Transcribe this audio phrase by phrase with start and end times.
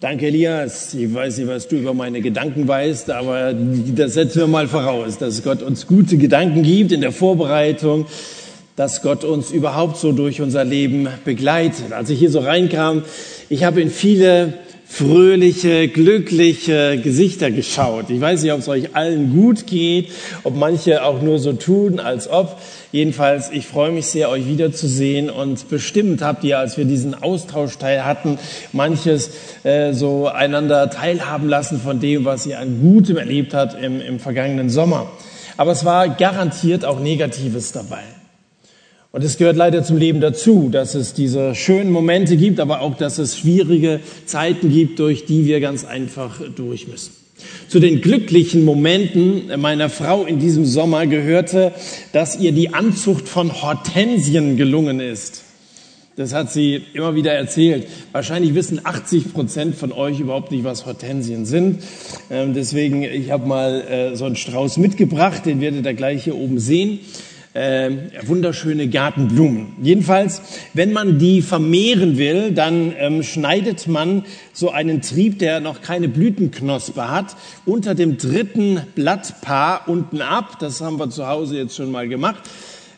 [0.00, 0.94] Danke, Elias.
[0.94, 5.18] Ich weiß nicht, was du über meine Gedanken weißt, aber das setzen wir mal voraus,
[5.18, 8.06] dass Gott uns gute Gedanken gibt in der Vorbereitung,
[8.76, 11.92] dass Gott uns überhaupt so durch unser Leben begleitet.
[11.92, 13.02] Als ich hier so reinkam,
[13.48, 14.52] ich habe in viele
[14.90, 18.08] fröhliche, glückliche Gesichter geschaut.
[18.08, 20.10] Ich weiß nicht, ob es euch allen gut geht,
[20.44, 22.58] ob manche auch nur so tun, als ob.
[22.90, 28.06] Jedenfalls, ich freue mich sehr, euch wiederzusehen und bestimmt habt ihr, als wir diesen Austauschteil
[28.06, 28.38] hatten,
[28.72, 29.30] manches
[29.62, 34.18] äh, so einander teilhaben lassen von dem, was ihr an Gutem erlebt habt im, im
[34.18, 35.10] vergangenen Sommer.
[35.58, 38.17] Aber es war garantiert auch Negatives dabei.
[39.10, 42.94] Und es gehört leider zum Leben dazu, dass es diese schönen Momente gibt, aber auch,
[42.94, 47.12] dass es schwierige Zeiten gibt, durch die wir ganz einfach durch müssen.
[47.68, 51.72] Zu den glücklichen Momenten meiner Frau in diesem Sommer gehörte,
[52.12, 55.44] dass ihr die Anzucht von Hortensien gelungen ist.
[56.16, 57.86] Das hat sie immer wieder erzählt.
[58.12, 61.82] Wahrscheinlich wissen 80 Prozent von euch überhaupt nicht, was Hortensien sind.
[62.28, 66.34] Ähm, deswegen, ich habe mal äh, so einen Strauß mitgebracht, den werdet ihr gleich hier
[66.34, 66.98] oben sehen
[67.58, 67.90] äh,
[68.22, 69.74] wunderschöne Gartenblumen.
[69.82, 70.42] Jedenfalls,
[70.74, 76.08] wenn man die vermehren will, dann ähm, schneidet man so einen Trieb, der noch keine
[76.08, 77.36] Blütenknospe hat,
[77.66, 80.58] unter dem dritten Blattpaar unten ab.
[80.60, 82.42] Das haben wir zu Hause jetzt schon mal gemacht.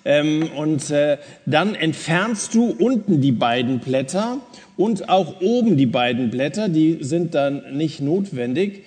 [0.04, 4.38] Ähm, und äh, dann entfernst du unten die beiden Blätter
[4.76, 6.68] und auch oben die beiden Blätter.
[6.68, 8.84] Die sind dann nicht notwendig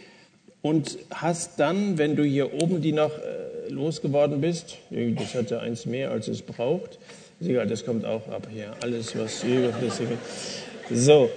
[0.61, 3.42] und hast dann, wenn du hier oben die noch äh,
[3.73, 6.99] losgeworden bist, das hat ja eins mehr, als es braucht,
[7.39, 10.07] ist egal, das kommt auch ab hier, alles was überflüssig
[10.89, 11.05] ist.
[11.05, 11.29] So.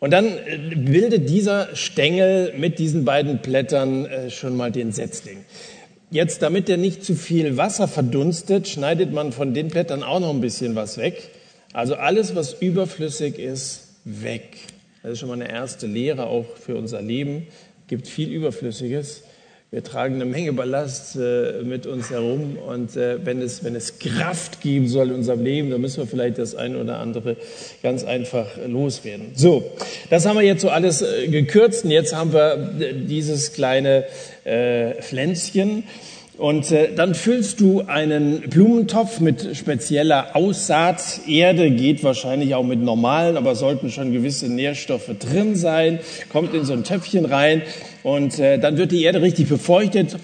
[0.00, 5.38] Und dann äh, bildet dieser Stängel mit diesen beiden Blättern äh, schon mal den Setzling.
[6.10, 10.30] Jetzt, damit der nicht zu viel Wasser verdunstet, schneidet man von den Blättern auch noch
[10.30, 11.30] ein bisschen was weg.
[11.72, 14.56] Also alles, was überflüssig ist, weg.
[15.02, 17.46] Das ist schon mal eine erste Lehre auch für unser Leben
[17.88, 19.22] gibt viel Überflüssiges.
[19.70, 23.98] Wir tragen eine Menge Ballast äh, mit uns herum und äh, wenn, es, wenn es
[23.98, 27.36] Kraft geben soll in unserem Leben, dann müssen wir vielleicht das eine oder andere
[27.82, 29.32] ganz einfach loswerden.
[29.34, 29.70] So,
[30.08, 34.06] das haben wir jetzt so alles äh, gekürzt und jetzt haben wir äh, dieses kleine
[34.44, 35.84] äh, Pflänzchen
[36.38, 41.02] und äh, dann füllst du einen Blumentopf mit spezieller Aussaat.
[41.26, 45.98] Erde geht wahrscheinlich auch mit normalen, aber sollten schon gewisse Nährstoffe drin sein.
[46.30, 47.62] Kommt in so ein Töpfchen rein
[48.04, 50.16] und äh, dann wird die Erde richtig befeuchtet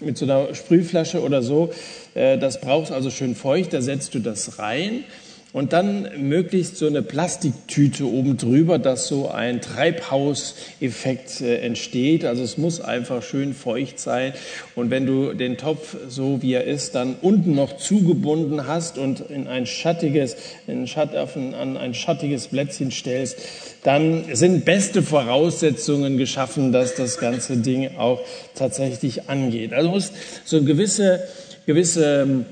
[0.00, 1.70] mit so einer Sprühflasche oder so.
[2.14, 3.74] Äh, das brauchst also schön feucht.
[3.74, 5.04] Da setzt du das rein
[5.52, 12.24] und dann möglichst so eine Plastiktüte oben drüber, dass so ein Treibhauseffekt äh, entsteht.
[12.24, 14.32] Also es muss einfach schön feucht sein.
[14.74, 19.20] Und wenn du den Topf so wie er ist, dann unten noch zugebunden hast und
[19.20, 20.36] in ein schattiges,
[20.66, 23.36] in Schatt, an ein schattiges Plätzchen stellst,
[23.82, 28.20] dann sind beste Voraussetzungen geschaffen, dass das ganze Ding auch
[28.54, 29.74] tatsächlich angeht.
[29.74, 30.12] Also muss
[30.44, 31.22] so gewisse,
[31.66, 32.46] gewisse ähm,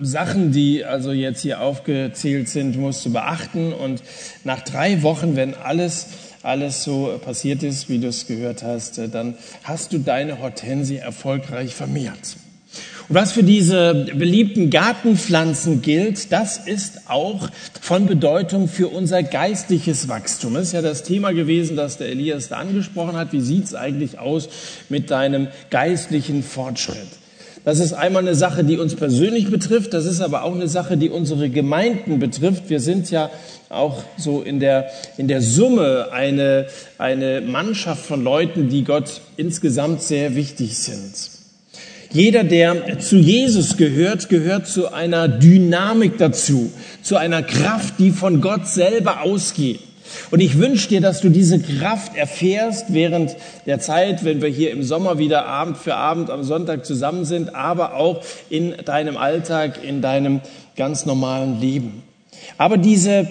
[0.00, 3.72] Sachen, die also jetzt hier aufgezählt sind, musst du beachten.
[3.72, 4.02] Und
[4.42, 6.08] nach drei Wochen, wenn alles,
[6.42, 10.96] alles so passiert ist, wie du es gehört hast, äh, dann hast du deine Hortensie
[10.96, 12.36] erfolgreich vermehrt.
[13.08, 17.48] Und was für diese beliebten Gartenpflanzen gilt, das ist auch
[17.80, 20.54] von Bedeutung für unser geistliches Wachstum.
[20.54, 23.32] Das ist ja das Thema gewesen, das der Elias da angesprochen hat.
[23.32, 24.48] Wie sieht es eigentlich aus
[24.88, 27.06] mit deinem geistlichen Fortschritt?
[27.66, 29.92] Das ist einmal eine Sache, die uns persönlich betrifft.
[29.92, 32.70] Das ist aber auch eine Sache, die unsere Gemeinden betrifft.
[32.70, 33.28] Wir sind ja
[33.70, 36.66] auch so in der, in der Summe eine,
[36.96, 41.12] eine Mannschaft von Leuten, die Gott insgesamt sehr wichtig sind.
[42.12, 46.70] Jeder, der zu Jesus gehört, gehört zu einer Dynamik dazu,
[47.02, 49.80] zu einer Kraft, die von Gott selber ausgeht.
[50.30, 53.36] Und ich wünsche dir, dass du diese Kraft erfährst während
[53.66, 57.54] der Zeit, wenn wir hier im Sommer wieder Abend für Abend am Sonntag zusammen sind,
[57.54, 60.40] aber auch in deinem Alltag, in deinem
[60.76, 62.02] ganz normalen Leben.
[62.58, 63.28] Aber diese,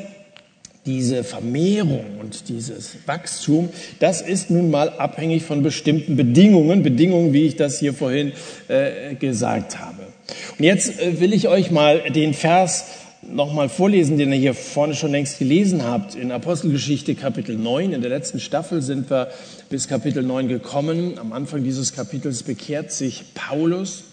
[0.86, 3.70] diese Vermehrung und dieses Wachstum,
[4.00, 8.34] das ist nun mal abhängig von bestimmten Bedingungen, Bedingungen, wie ich das hier vorhin
[8.68, 10.04] äh, gesagt habe.
[10.58, 12.86] Und jetzt äh, will ich euch mal den Vers
[13.30, 16.16] nochmal vorlesen, den ihr hier vorne schon längst gelesen habt.
[16.16, 19.30] In Apostelgeschichte Kapitel 9, in der letzten Staffel sind wir
[19.70, 21.18] bis Kapitel 9 gekommen.
[21.18, 24.04] Am Anfang dieses Kapitels bekehrt sich Paulus.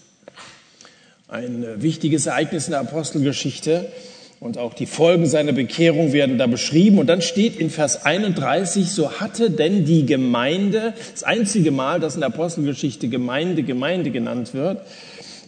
[1.27, 3.91] Ein wichtiges Ereignis in der Apostelgeschichte.
[4.39, 6.99] Und auch die Folgen seiner Bekehrung werden da beschrieben.
[6.99, 12.15] Und dann steht in Vers 31, so hatte denn die Gemeinde, das einzige Mal, dass
[12.15, 14.81] in der Apostelgeschichte Gemeinde, Gemeinde genannt wird,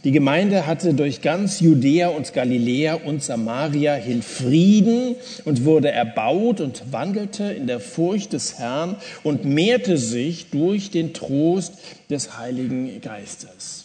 [0.06, 5.16] Die Gemeinde hatte durch ganz Judäa und Galiläa und Samaria hin Frieden
[5.46, 11.16] und wurde erbaut und wandelte in der Furcht des Herrn und mehrte sich durch den
[11.16, 11.74] Trost
[12.08, 13.85] des Heiligen Geistes.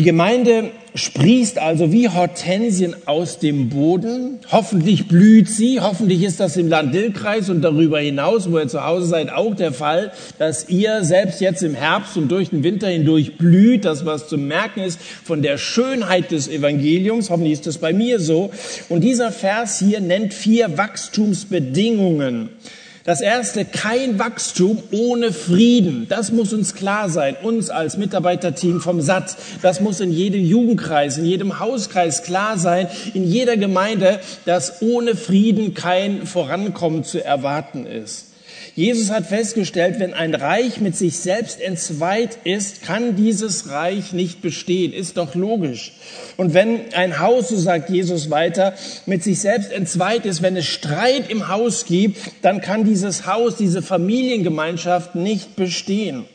[0.00, 4.38] Die Gemeinde sprießt also wie Hortensien aus dem Boden.
[4.50, 5.78] Hoffentlich blüht sie.
[5.78, 9.74] Hoffentlich ist das im Land-Dill-Kreis und darüber hinaus, wo ihr zu Hause seid, auch der
[9.74, 13.84] Fall, dass ihr selbst jetzt im Herbst und durch den Winter hindurch blüht.
[13.84, 17.28] Das, was zu merken ist von der Schönheit des Evangeliums.
[17.28, 18.52] Hoffentlich ist das bei mir so.
[18.88, 22.48] Und dieser Vers hier nennt vier Wachstumsbedingungen.
[23.10, 26.06] Das erste, kein Wachstum ohne Frieden.
[26.08, 29.34] Das muss uns klar sein, uns als Mitarbeiterteam vom SAT.
[29.62, 35.16] Das muss in jedem Jugendkreis, in jedem Hauskreis klar sein, in jeder Gemeinde, dass ohne
[35.16, 38.29] Frieden kein Vorankommen zu erwarten ist.
[38.74, 44.42] Jesus hat festgestellt, wenn ein Reich mit sich selbst entzweit ist, kann dieses Reich nicht
[44.42, 44.92] bestehen.
[44.92, 45.92] Ist doch logisch.
[46.36, 48.74] Und wenn ein Haus, so sagt Jesus weiter,
[49.06, 53.56] mit sich selbst entzweit ist, wenn es Streit im Haus gibt, dann kann dieses Haus,
[53.56, 56.26] diese Familiengemeinschaft nicht bestehen.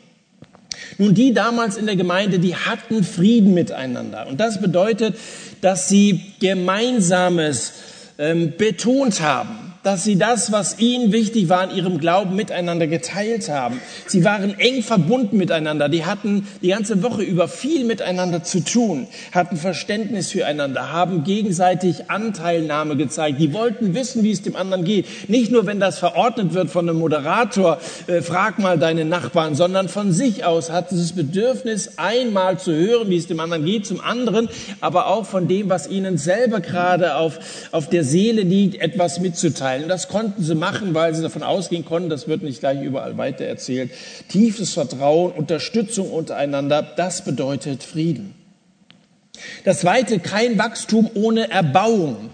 [0.98, 4.26] Nun, die damals in der Gemeinde, die hatten Frieden miteinander.
[4.28, 5.16] Und das bedeutet,
[5.62, 7.72] dass sie Gemeinsames
[8.18, 13.48] ähm, betont haben dass sie das, was ihnen wichtig war, in ihrem Glauben miteinander geteilt
[13.48, 13.80] haben.
[14.08, 15.88] Sie waren eng verbunden miteinander.
[15.88, 22.10] Die hatten die ganze Woche über viel miteinander zu tun, hatten Verständnis füreinander, haben gegenseitig
[22.10, 23.38] Anteilnahme gezeigt.
[23.38, 25.06] Die wollten wissen, wie es dem anderen geht.
[25.28, 27.78] Nicht nur, wenn das verordnet wird von einem Moderator,
[28.08, 32.72] äh, frag mal deine Nachbarn, sondern von sich aus hatten sie das Bedürfnis, einmal zu
[32.72, 34.48] hören, wie es dem anderen geht, zum anderen,
[34.80, 37.38] aber auch von dem, was ihnen selber gerade auf,
[37.70, 39.88] auf der Seele liegt, etwas mitzuteilen mitteilen.
[39.88, 43.44] Das konnten sie machen, weil sie davon ausgehen konnten, das wird nicht gleich überall weiter
[43.44, 43.90] erzählt.
[44.28, 48.34] Tiefes Vertrauen, Unterstützung untereinander, das bedeutet Frieden.
[49.64, 52.30] Das zweite, kein Wachstum ohne Erbauung.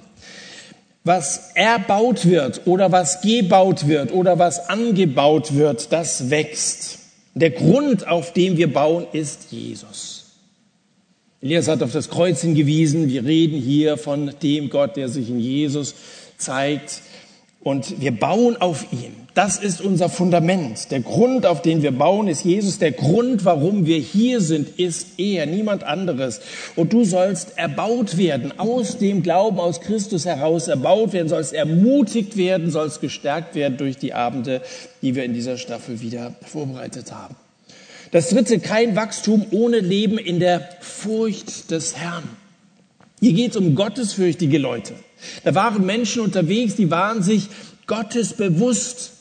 [1.05, 7.01] Was erbaut wird oder was gebaut wird oder was angebaut wird, das wächst.
[7.35, 10.27] Der Grund, auf dem wir bauen, ist Jesus.
[11.41, 13.09] Elias hat auf das Kreuz hingewiesen.
[13.09, 15.97] Wir reden hier von dem Gott, der sich in Jesus
[16.39, 17.03] zeigt.
[17.63, 19.23] Und wir bauen auf ihn.
[19.35, 20.91] Das ist unser Fundament.
[20.91, 22.79] Der Grund, auf den wir bauen, ist Jesus.
[22.79, 26.41] Der Grund, warum wir hier sind, ist er, niemand anderes.
[26.77, 32.37] Und du sollst erbaut werden, aus dem Glauben aus Christus heraus erbaut werden, sollst ermutigt
[32.37, 34.61] werden, sollst gestärkt werden durch die Abende,
[35.01, 37.37] die wir in dieser Staffel wieder vorbereitet haben.
[38.11, 42.25] Das dritte, kein Wachstum ohne Leben in der Furcht des Herrn.
[43.23, 44.95] Hier geht es um gottesfürchtige Leute.
[45.45, 47.47] Da waren Menschen unterwegs, die waren sich
[47.87, 49.13] Gottes bewusst.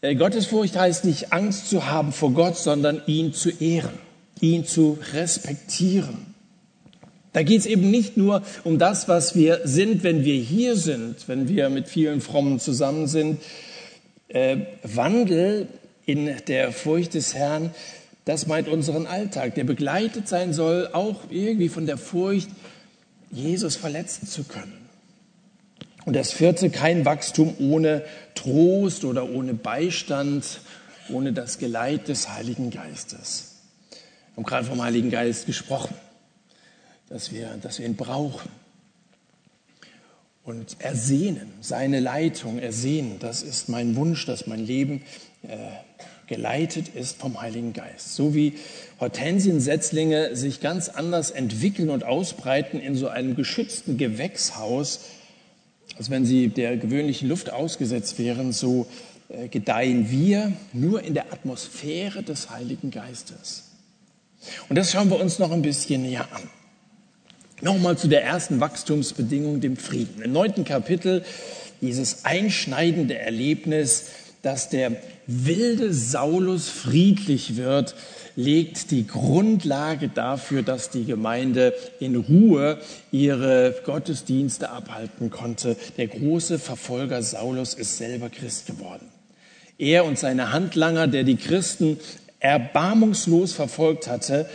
[0.00, 3.98] Äh, Gottesfurcht heißt nicht Angst zu haben vor Gott, sondern ihn zu ehren,
[4.40, 6.34] ihn zu respektieren.
[7.34, 11.28] Da geht es eben nicht nur um das, was wir sind, wenn wir hier sind,
[11.28, 13.42] wenn wir mit vielen Frommen zusammen sind.
[14.28, 15.68] Äh, Wandel
[16.06, 17.74] in der Furcht des Herrn,
[18.26, 22.50] das meint unseren Alltag, der begleitet sein soll, auch irgendwie von der Furcht,
[23.30, 24.86] Jesus verletzen zu können.
[26.04, 30.60] Und das vierte, kein Wachstum ohne Trost oder ohne Beistand,
[31.08, 33.54] ohne das Geleit des Heiligen Geistes.
[33.90, 35.94] Wir haben gerade vom Heiligen Geist gesprochen,
[37.08, 38.50] dass wir, dass wir ihn brauchen.
[40.42, 45.02] Und ersehnen, seine Leitung ersehnen, das ist mein Wunsch, dass mein Leben
[45.42, 45.56] äh,
[46.26, 48.14] geleitet ist vom Heiligen Geist.
[48.14, 48.54] So wie
[49.00, 55.00] Hortensiensetzlinge sich ganz anders entwickeln und ausbreiten in so einem geschützten Gewächshaus,
[55.96, 58.86] als wenn sie der gewöhnlichen Luft ausgesetzt wären, so
[59.28, 63.64] äh, gedeihen wir nur in der Atmosphäre des Heiligen Geistes.
[64.68, 66.42] Und das schauen wir uns noch ein bisschen näher an.
[67.62, 70.20] Nochmal zu der ersten Wachstumsbedingung, dem Frieden.
[70.22, 71.24] Im neunten Kapitel
[71.80, 74.06] dieses einschneidende Erlebnis,
[74.42, 74.92] dass der
[75.26, 77.94] wilde Saulus friedlich wird,
[78.36, 82.78] legt die Grundlage dafür, dass die Gemeinde in Ruhe
[83.10, 85.76] ihre Gottesdienste abhalten konnte.
[85.96, 89.08] Der große Verfolger Saulus ist selber Christ geworden.
[89.78, 91.98] Er und seine Handlanger, der die Christen
[92.38, 94.48] erbarmungslos verfolgt hatte,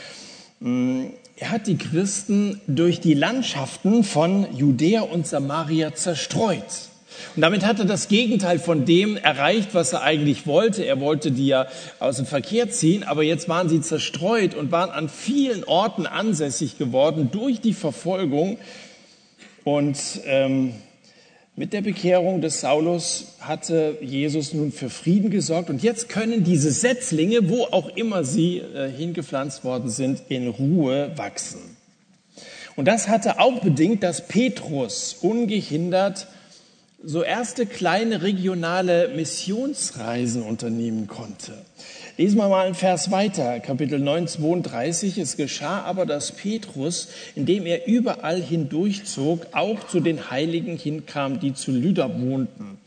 [0.60, 6.91] mm, er hat die Christen durch die Landschaften von Judäa und Samaria zerstreut.
[7.36, 10.84] Und damit hat er das Gegenteil von dem erreicht, was er eigentlich wollte.
[10.84, 11.68] Er wollte die ja
[12.00, 16.78] aus dem Verkehr ziehen, aber jetzt waren sie zerstreut und waren an vielen Orten ansässig
[16.78, 18.58] geworden durch die Verfolgung.
[19.64, 20.74] Und ähm,
[21.58, 26.72] Mit der Bekehrung des Saulus hatte Jesus nun für Frieden gesorgt und jetzt können diese
[26.72, 31.60] Setzlinge, wo auch immer sie äh, hingepflanzt worden sind, in Ruhe wachsen.
[32.78, 36.28] Und das hatte auch bedingt, dass Petrus ungehindert
[37.04, 41.54] so erste kleine regionale Missionsreisen unternehmen konnte.
[42.18, 45.18] Lesen wir mal einen Vers weiter, Kapitel 9, 32.
[45.18, 51.54] Es geschah aber, dass Petrus, indem er überall hindurchzog, auch zu den Heiligen hinkam, die
[51.54, 52.78] zu Lüder wohnten.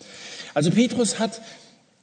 [0.53, 1.41] Also Petrus hat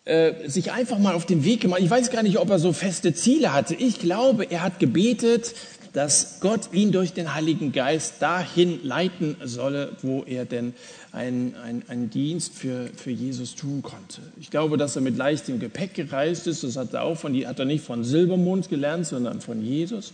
[0.03, 1.79] äh, sich einfach mal auf den Weg gemacht.
[1.81, 3.75] Ich weiß gar nicht, ob er so feste Ziele hatte.
[3.75, 5.53] Ich glaube, er hat gebetet,
[5.93, 10.73] dass Gott ihn durch den Heiligen Geist dahin leiten solle, wo er denn
[11.11, 14.21] einen, einen, einen Dienst für, für Jesus tun konnte.
[14.39, 16.63] Ich glaube, dass er mit leichtem Gepäck gereist ist.
[16.63, 20.13] Das hat er auch von, hat er nicht von Silbermond gelernt, sondern von Jesus.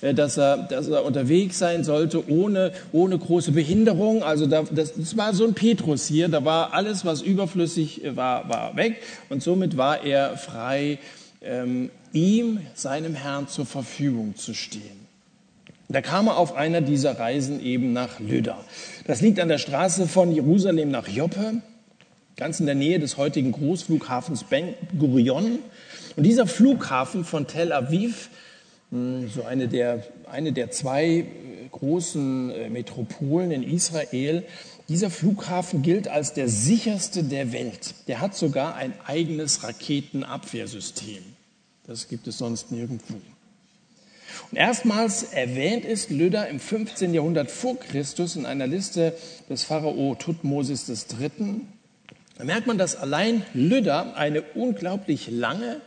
[0.00, 4.22] Äh, dass er, dass er unterwegs sein sollte ohne, ohne große Behinderung.
[4.22, 6.28] Also da, das, das war so ein Petrus hier.
[6.28, 9.02] Da war alles, was überflüssig war, war weg.
[9.28, 10.98] Und somit war er frei,
[11.42, 15.04] ähm, ihm, seinem Herrn, zur Verfügung zu stehen.
[15.88, 18.58] Da kam er auf einer dieser Reisen eben nach Lydda.
[19.06, 21.60] Das liegt an der Straße von Jerusalem nach Joppe,
[22.36, 25.58] ganz in der Nähe des heutigen Großflughafens Ben Gurion.
[26.16, 28.30] Und dieser Flughafen von Tel Aviv,
[28.90, 31.24] hm, so eine der, eine der zwei äh,
[31.70, 34.44] großen äh, Metropolen in Israel,
[34.88, 37.94] dieser Flughafen gilt als der sicherste der Welt.
[38.06, 41.33] Der hat sogar ein eigenes Raketenabwehrsystem.
[41.86, 43.14] Das gibt es sonst nirgendwo.
[44.50, 47.14] Und erstmals erwähnt ist Lüder im 15.
[47.14, 49.14] Jahrhundert vor Christus in einer Liste
[49.48, 51.60] des Pharao Tutmosis III.
[52.36, 55.80] Da merkt man, dass allein Lüder eine unglaublich lange,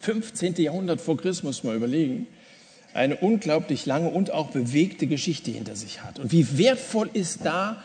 [0.00, 0.56] 15.
[0.56, 2.26] Jahrhundert vor Christus, muss man überlegen,
[2.92, 6.18] eine unglaublich lange und auch bewegte Geschichte hinter sich hat.
[6.18, 7.82] Und wie wertvoll ist da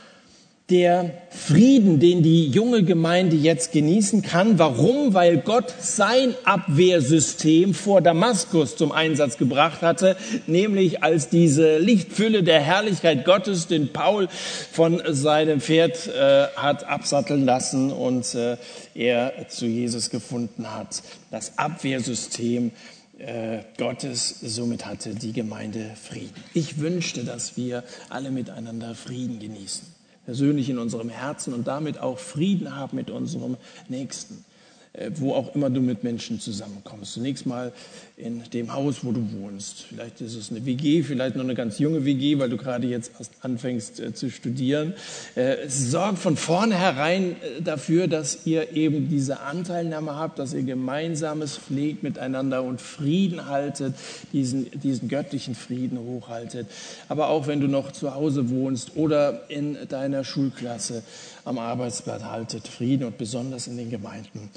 [0.69, 4.59] der Frieden, den die junge Gemeinde jetzt genießen kann.
[4.59, 5.13] Warum?
[5.13, 10.15] Weil Gott sein Abwehrsystem vor Damaskus zum Einsatz gebracht hatte,
[10.47, 14.27] nämlich als diese Lichtfülle der Herrlichkeit Gottes den Paul
[14.71, 18.57] von seinem Pferd äh, hat absatteln lassen und äh,
[18.93, 21.01] er zu Jesus gefunden hat.
[21.31, 22.71] Das Abwehrsystem
[23.17, 26.43] äh, Gottes, somit hatte die Gemeinde Frieden.
[26.53, 29.98] Ich wünschte, dass wir alle miteinander Frieden genießen
[30.29, 33.57] persönlich in unserem Herzen und damit auch Frieden haben mit unserem
[33.87, 34.45] Nächsten.
[34.93, 37.13] Äh, wo auch immer du mit Menschen zusammenkommst.
[37.13, 37.71] Zunächst mal
[38.19, 39.83] in dem Haus, wo du wohnst.
[39.83, 43.11] Vielleicht ist es eine WG, vielleicht noch eine ganz junge WG, weil du gerade jetzt
[43.17, 44.93] erst anfängst äh, zu studieren.
[45.35, 51.57] Äh, sorg von vornherein äh, dafür, dass ihr eben diese Anteilnahme habt, dass ihr Gemeinsames
[51.57, 53.95] pflegt miteinander und Frieden haltet,
[54.33, 56.67] diesen, diesen göttlichen Frieden hochhaltet.
[57.07, 61.03] Aber auch wenn du noch zu Hause wohnst oder in deiner Schulklasse
[61.45, 64.49] am Arbeitsplatz haltet Frieden und besonders in den Gemeinden.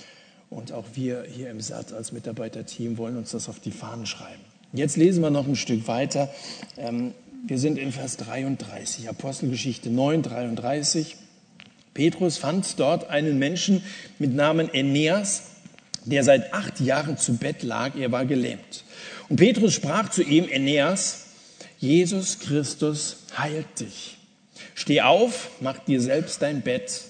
[0.53, 4.43] Und auch wir hier im SAT als Mitarbeiterteam wollen uns das auf die Fahnen schreiben.
[4.75, 6.29] Jetzt lesen wir noch ein Stück weiter.
[6.77, 7.15] Ähm,
[7.47, 11.17] wir sind in Vers 33, Apostelgeschichte 9, 33.
[11.95, 13.83] Petrus fand dort einen Menschen
[14.19, 15.45] mit Namen Aeneas,
[16.05, 17.97] der seit acht Jahren zu Bett lag.
[17.97, 18.85] Er war gelähmt.
[19.31, 21.29] Und Petrus sprach zu ihm, Aeneas,
[21.79, 24.19] Jesus Christus heilt dich.
[24.75, 27.01] Steh auf, mach dir selbst dein Bett.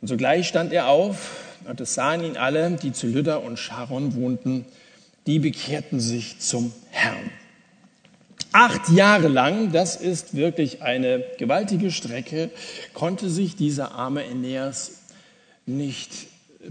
[0.00, 4.14] Und sogleich stand er auf, und es sahen ihn alle, die zu Lydda und Sharon
[4.14, 4.64] wohnten,
[5.26, 7.30] die bekehrten sich zum Herrn.
[8.52, 12.50] Acht Jahre lang, das ist wirklich eine gewaltige Strecke,
[12.92, 15.02] konnte sich dieser arme Aeneas
[15.64, 16.10] nicht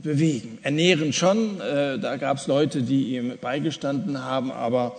[0.04, 0.60] bewegen.
[0.62, 4.96] Ernähren schon, äh, da gab es Leute, die ihm beigestanden haben, aber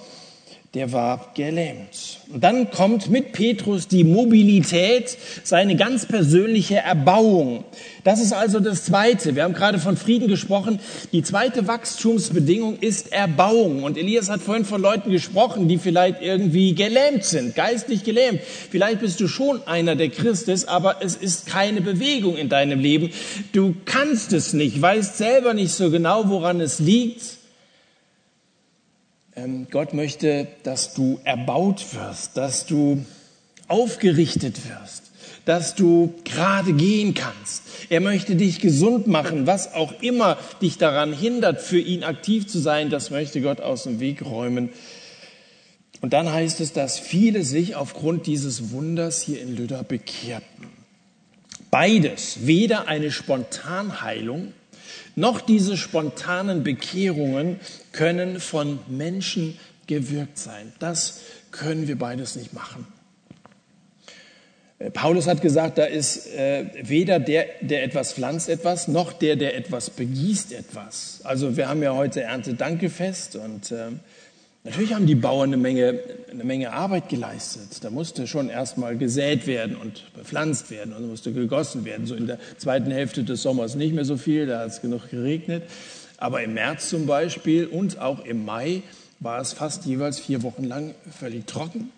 [0.75, 2.21] der war gelähmt.
[2.33, 7.64] Und dann kommt mit Petrus die Mobilität, seine ganz persönliche Erbauung.
[8.05, 9.37] Das ist also das Zweite.
[9.37, 10.81] Wir haben gerade von Frieden gesprochen.
[11.12, 13.83] Die zweite Wachstumsbedingung ist Erbauung.
[13.83, 18.41] Und Elias hat vorhin von Leuten gesprochen, die vielleicht irgendwie gelähmt sind, geistlich gelähmt.
[18.41, 22.81] Vielleicht bist du schon einer, der Christ ist, aber es ist keine Bewegung in deinem
[22.81, 23.11] Leben.
[23.52, 27.41] Du kannst es nicht, weißt selber nicht so genau, woran es liegt.
[29.34, 33.04] Ähm, Gott möchte, dass du erbaut wirst, dass du
[33.66, 35.10] aufgerichtet wirst,
[35.46, 37.62] dass du gerade gehen kannst.
[37.88, 42.58] Er möchte dich gesund machen, was auch immer dich daran hindert, für ihn aktiv zu
[42.58, 44.68] sein, das möchte Gott aus dem Weg räumen.
[46.02, 50.66] Und dann heißt es, dass viele sich aufgrund dieses Wunders hier in Lüder bekehrten.
[51.70, 54.52] Beides, weder eine Spontanheilung
[55.16, 57.61] noch diese spontanen Bekehrungen
[57.92, 60.72] können von Menschen gewirkt sein.
[60.78, 61.20] Das
[61.50, 62.87] können wir beides nicht machen.
[64.78, 69.37] Äh, Paulus hat gesagt, da ist äh, weder der, der etwas pflanzt, etwas, noch der,
[69.37, 71.20] der etwas begießt, etwas.
[71.25, 73.88] Also wir haben ja heute Erntedankefest und äh,
[74.64, 76.00] natürlich haben die Bauern eine Menge,
[76.31, 77.83] eine Menge Arbeit geleistet.
[77.83, 82.07] Da musste schon erstmal gesät werden und bepflanzt werden und musste gegossen werden.
[82.07, 85.11] So in der zweiten Hälfte des Sommers nicht mehr so viel, da hat es genug
[85.11, 85.64] geregnet.
[86.19, 88.83] Aber im März zum Beispiel und auch im Mai
[89.21, 91.90] war es fast jeweils vier Wochen lang völlig trocken.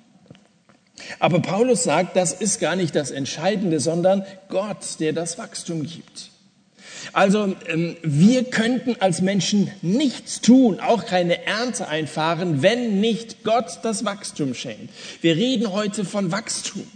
[1.19, 6.31] Aber Paulus sagt, das ist gar nicht das Entscheidende, sondern Gott, der das Wachstum gibt.
[7.13, 13.81] Also ähm, wir könnten als Menschen nichts tun, auch keine Ernte einfahren, wenn nicht Gott
[13.83, 14.91] das Wachstum schenkt.
[15.21, 16.87] Wir reden heute von Wachstum.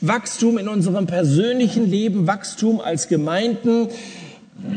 [0.00, 3.88] Wachstum in unserem persönlichen Leben, Wachstum als Gemeinden,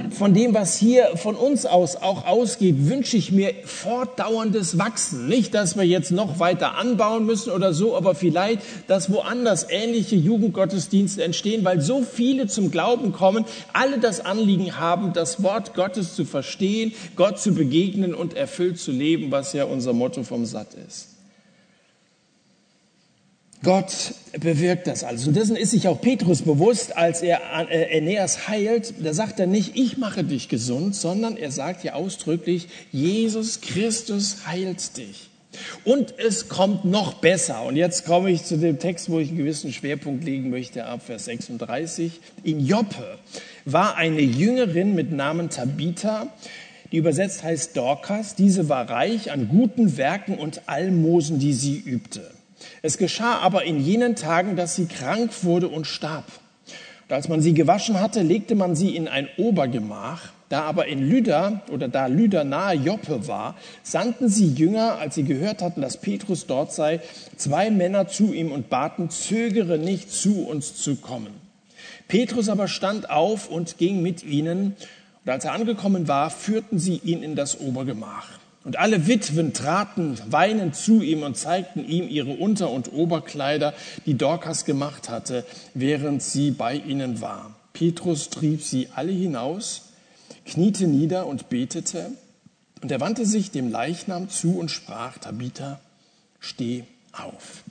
[0.10, 5.28] von dem, was hier von uns aus auch ausgeht, wünsche ich mir fortdauerndes Wachsen.
[5.28, 10.16] Nicht, dass wir jetzt noch weiter anbauen müssen oder so, aber vielleicht, dass woanders ähnliche
[10.16, 16.16] Jugendgottesdienste entstehen, weil so viele zum Glauben kommen, alle das Anliegen haben, das Wort Gottes
[16.16, 20.74] zu verstehen, Gott zu begegnen und erfüllt zu leben, was ja unser Motto vom Satt
[20.88, 21.15] ist.
[23.66, 25.26] Gott bewirkt das alles.
[25.26, 28.94] Und dessen ist sich auch Petrus bewusst, als er äh, Aeneas heilt.
[29.04, 34.46] Da sagt er nicht, ich mache dich gesund, sondern er sagt ja ausdrücklich, Jesus Christus
[34.46, 35.30] heilt dich.
[35.84, 37.64] Und es kommt noch besser.
[37.64, 41.02] Und jetzt komme ich zu dem Text, wo ich einen gewissen Schwerpunkt legen möchte, ab
[41.04, 42.20] Vers 36.
[42.44, 43.18] In Joppe
[43.66, 46.28] war eine Jüngerin mit Namen Tabitha,
[46.92, 48.36] die übersetzt heißt Dorcas.
[48.36, 52.35] Diese war reich an guten Werken und Almosen, die sie übte.
[52.82, 56.26] Es geschah aber in jenen Tagen, dass sie krank wurde und starb.
[57.08, 60.30] Und als man sie gewaschen hatte, legte man sie in ein Obergemach.
[60.50, 65.24] Da aber in Lüda oder da Lüda nahe Joppe war, sandten sie Jünger, als sie
[65.24, 67.02] gehört hatten, dass Petrus dort sei,
[67.36, 71.34] zwei Männer zu ihm und baten, zögere nicht zu uns zu kommen.
[72.08, 74.76] Petrus aber stand auf und ging mit ihnen.
[75.24, 78.28] Und als er angekommen war, führten sie ihn in das Obergemach.
[78.66, 83.76] Und alle Witwen traten weinend zu ihm und zeigten ihm ihre Unter- und Oberkleider,
[84.08, 85.46] die Dorcas gemacht hatte,
[85.76, 87.56] während sie bei ihnen war.
[87.74, 89.90] Petrus trieb sie alle hinaus,
[90.46, 92.12] kniete nieder und betete.
[92.82, 95.80] Und er wandte sich dem Leichnam zu und sprach, Tabitha,
[96.40, 97.64] steh auf.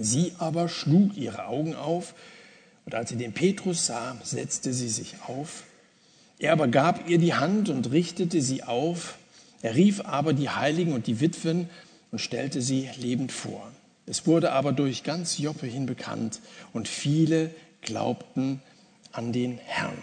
[0.00, 2.14] Sie aber schlug ihre Augen auf,
[2.86, 5.62] und als sie den Petrus sah, setzte sie sich auf.
[6.40, 9.16] Er aber gab ihr die Hand und richtete sie auf.
[9.62, 11.68] Er rief aber die Heiligen und die Witwen
[12.10, 13.70] und stellte sie lebend vor.
[14.06, 16.40] Es wurde aber durch ganz Joppe hin bekannt
[16.72, 17.50] und viele
[17.82, 18.60] glaubten
[19.12, 19.96] an den Herrn.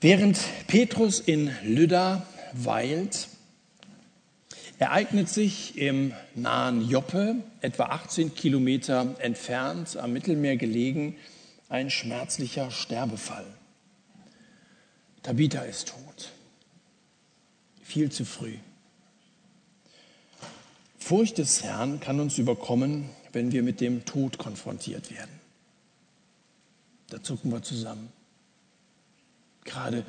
[0.00, 3.28] Während Petrus in Lydda weilt,
[4.78, 11.16] ereignet sich im nahen Joppe, etwa 18 Kilometer entfernt, am Mittelmeer gelegen,
[11.68, 13.46] ein schmerzlicher Sterbefall.
[15.24, 16.30] Tabitha ist tot.
[17.82, 18.52] Viel zu früh.
[20.98, 25.40] Furcht des Herrn kann uns überkommen, wenn wir mit dem Tod konfrontiert werden.
[27.08, 28.10] Da zucken wir zusammen.
[29.64, 30.04] Gerade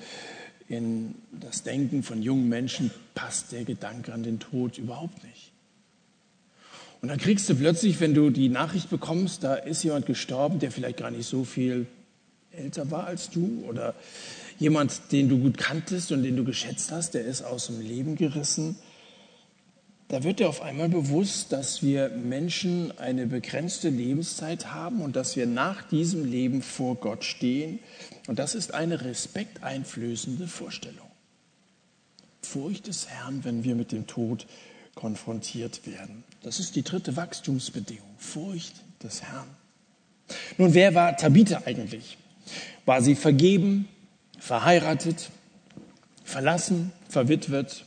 [0.67, 5.53] in das Denken von jungen Menschen passt der Gedanke an den Tod überhaupt nicht.
[7.01, 10.71] Und dann kriegst du plötzlich, wenn du die Nachricht bekommst, da ist jemand gestorben, der
[10.71, 11.87] vielleicht gar nicht so viel
[12.51, 13.95] älter war als du oder
[14.57, 18.15] jemand, den du gut kanntest und den du geschätzt hast, der ist aus dem Leben
[18.15, 18.77] gerissen.
[20.07, 25.35] Da wird dir auf einmal bewusst, dass wir Menschen eine begrenzte Lebenszeit haben und dass
[25.35, 27.79] wir nach diesem Leben vor Gott stehen.
[28.27, 31.09] Und das ist eine respekteinflößende Vorstellung.
[32.43, 34.45] Furcht des Herrn, wenn wir mit dem Tod
[34.93, 36.23] konfrontiert werden.
[36.43, 38.15] Das ist die dritte Wachstumsbedingung.
[38.17, 39.47] Furcht des Herrn.
[40.57, 42.17] Nun, wer war Tabitha eigentlich?
[42.85, 43.87] War sie vergeben?
[44.45, 45.31] Verheiratet,
[46.23, 47.83] verlassen, verwitwet,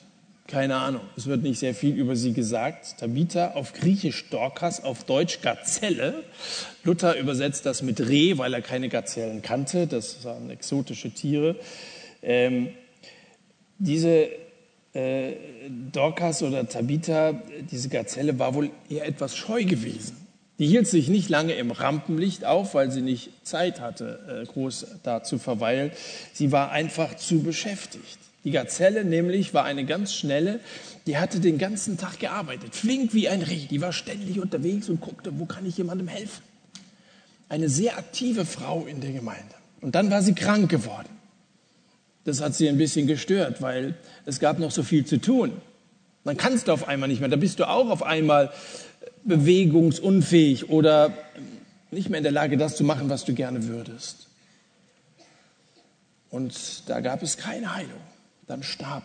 [0.49, 1.03] keine Ahnung.
[1.17, 2.99] Es wird nicht sehr viel über sie gesagt.
[2.99, 6.25] Tabitha auf Griechisch Dorcas, auf Deutsch Gazelle.
[6.83, 9.87] Luther übersetzt das mit Reh, weil er keine Gazellen kannte.
[9.87, 11.55] Das waren exotische Tiere.
[12.23, 12.71] Ähm,
[13.79, 14.31] diese
[14.95, 15.35] äh,
[15.93, 17.41] Dorcas oder Tabitha,
[17.71, 20.28] diese Gazelle, war wohl eher etwas scheu gewesen.
[20.59, 24.87] Die hielt sich nicht lange im Rampenlicht auf, weil sie nicht Zeit hatte, äh, groß
[25.05, 25.93] da zu verweilen.
[26.33, 28.19] Sie war einfach zu beschäftigt.
[28.45, 30.61] Die Gazelle nämlich war eine ganz schnelle,
[31.07, 33.67] die hatte den ganzen Tag gearbeitet, flink wie ein Reh.
[33.67, 36.43] Die war ständig unterwegs und guckte, wo kann ich jemandem helfen.
[37.49, 39.55] Eine sehr aktive Frau in der Gemeinde.
[39.81, 41.09] Und dann war sie krank geworden.
[42.25, 43.95] Das hat sie ein bisschen gestört, weil
[44.27, 45.53] es gab noch so viel zu tun.
[46.25, 47.31] Dann kannst du auf einmal nicht mehr.
[47.31, 48.53] Da bist du auch auf einmal
[49.29, 51.13] bewegungsunfähig oder
[51.91, 54.27] nicht mehr in der Lage, das zu machen, was du gerne würdest.
[56.31, 58.01] Und da gab es keine Heilung.
[58.47, 59.05] Dann starb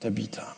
[0.00, 0.56] Tabitha.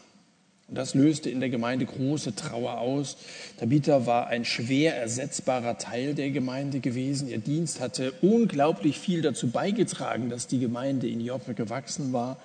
[0.69, 3.17] Und das löste in der Gemeinde große Trauer aus.
[3.59, 7.29] Tabitha war ein schwer ersetzbarer Teil der Gemeinde gewesen.
[7.29, 12.39] Ihr Dienst hatte unglaublich viel dazu beigetragen, dass die Gemeinde in Joppe gewachsen war.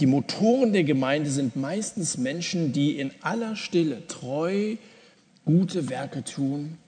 [0.00, 4.76] Die Motoren der Gemeinde sind meistens Menschen, die in aller Stille treu
[5.44, 6.78] gute Werke tun,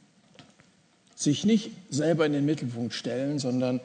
[1.15, 3.81] sich nicht selber in den Mittelpunkt stellen, sondern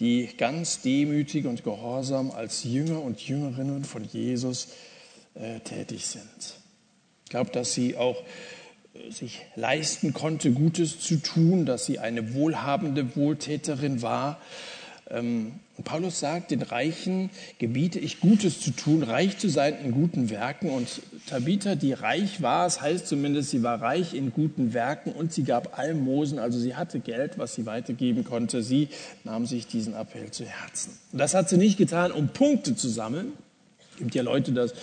[0.00, 4.68] die ganz demütig und gehorsam als Jünger und Jüngerinnen von Jesus
[5.34, 6.58] äh, tätig sind.
[7.24, 8.22] Ich glaube, dass sie auch
[8.94, 14.40] äh, sich leisten konnte, Gutes zu tun, dass sie eine wohlhabende Wohltäterin war.
[15.14, 19.90] Ähm, und Paulus sagt, den Reichen gebiete ich Gutes zu tun, reich zu sein in
[19.90, 20.70] guten Werken.
[20.70, 25.32] Und Tabitha, die reich war, es heißt zumindest, sie war reich in guten Werken und
[25.32, 28.62] sie gab Almosen, also sie hatte Geld, was sie weitergeben konnte.
[28.62, 28.88] Sie
[29.24, 30.92] nahm sich diesen Appell zu Herzen.
[31.12, 33.32] Das hat sie nicht getan, um Punkte zu sammeln.
[33.94, 34.74] Es gibt ja Leute, das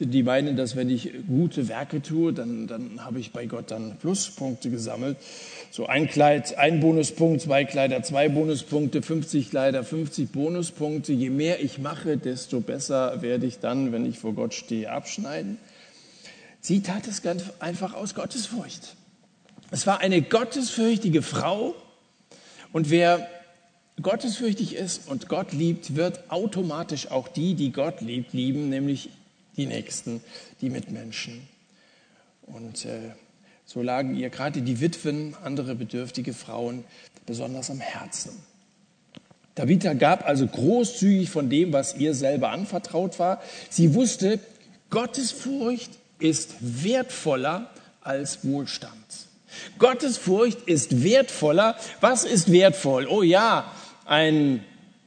[0.00, 3.96] die meinen, dass wenn ich gute Werke tue, dann, dann habe ich bei Gott dann
[3.98, 5.18] Pluspunkte gesammelt.
[5.72, 11.12] So ein Kleid, ein Bonuspunkt, zwei Kleider, zwei Bonuspunkte, 50 Kleider, 50 Bonuspunkte.
[11.12, 15.58] Je mehr ich mache, desto besser werde ich dann, wenn ich vor Gott stehe, abschneiden.
[16.60, 18.96] Sie tat es ganz einfach aus Gottesfurcht.
[19.70, 21.76] Es war eine gottesfürchtige Frau
[22.72, 23.28] und wer
[24.02, 29.10] gottesfürchtig ist und Gott liebt, wird automatisch auch die, die Gott liebt, lieben, nämlich
[29.56, 30.20] die Nächsten,
[30.60, 31.48] die Mitmenschen.
[32.42, 33.12] Und äh,
[33.72, 36.82] so lagen ihr gerade die Witwen, andere bedürftige Frauen
[37.24, 38.32] besonders am Herzen.
[39.54, 43.40] Tabitha gab also großzügig von dem, was ihr selber anvertraut war.
[43.68, 44.40] Sie wusste,
[44.90, 48.92] Gottesfurcht ist wertvoller als Wohlstand.
[49.78, 51.76] Gottesfurcht ist wertvoller.
[52.00, 53.06] Was ist wertvoll?
[53.06, 53.70] Oh ja,
[54.04, 54.64] ein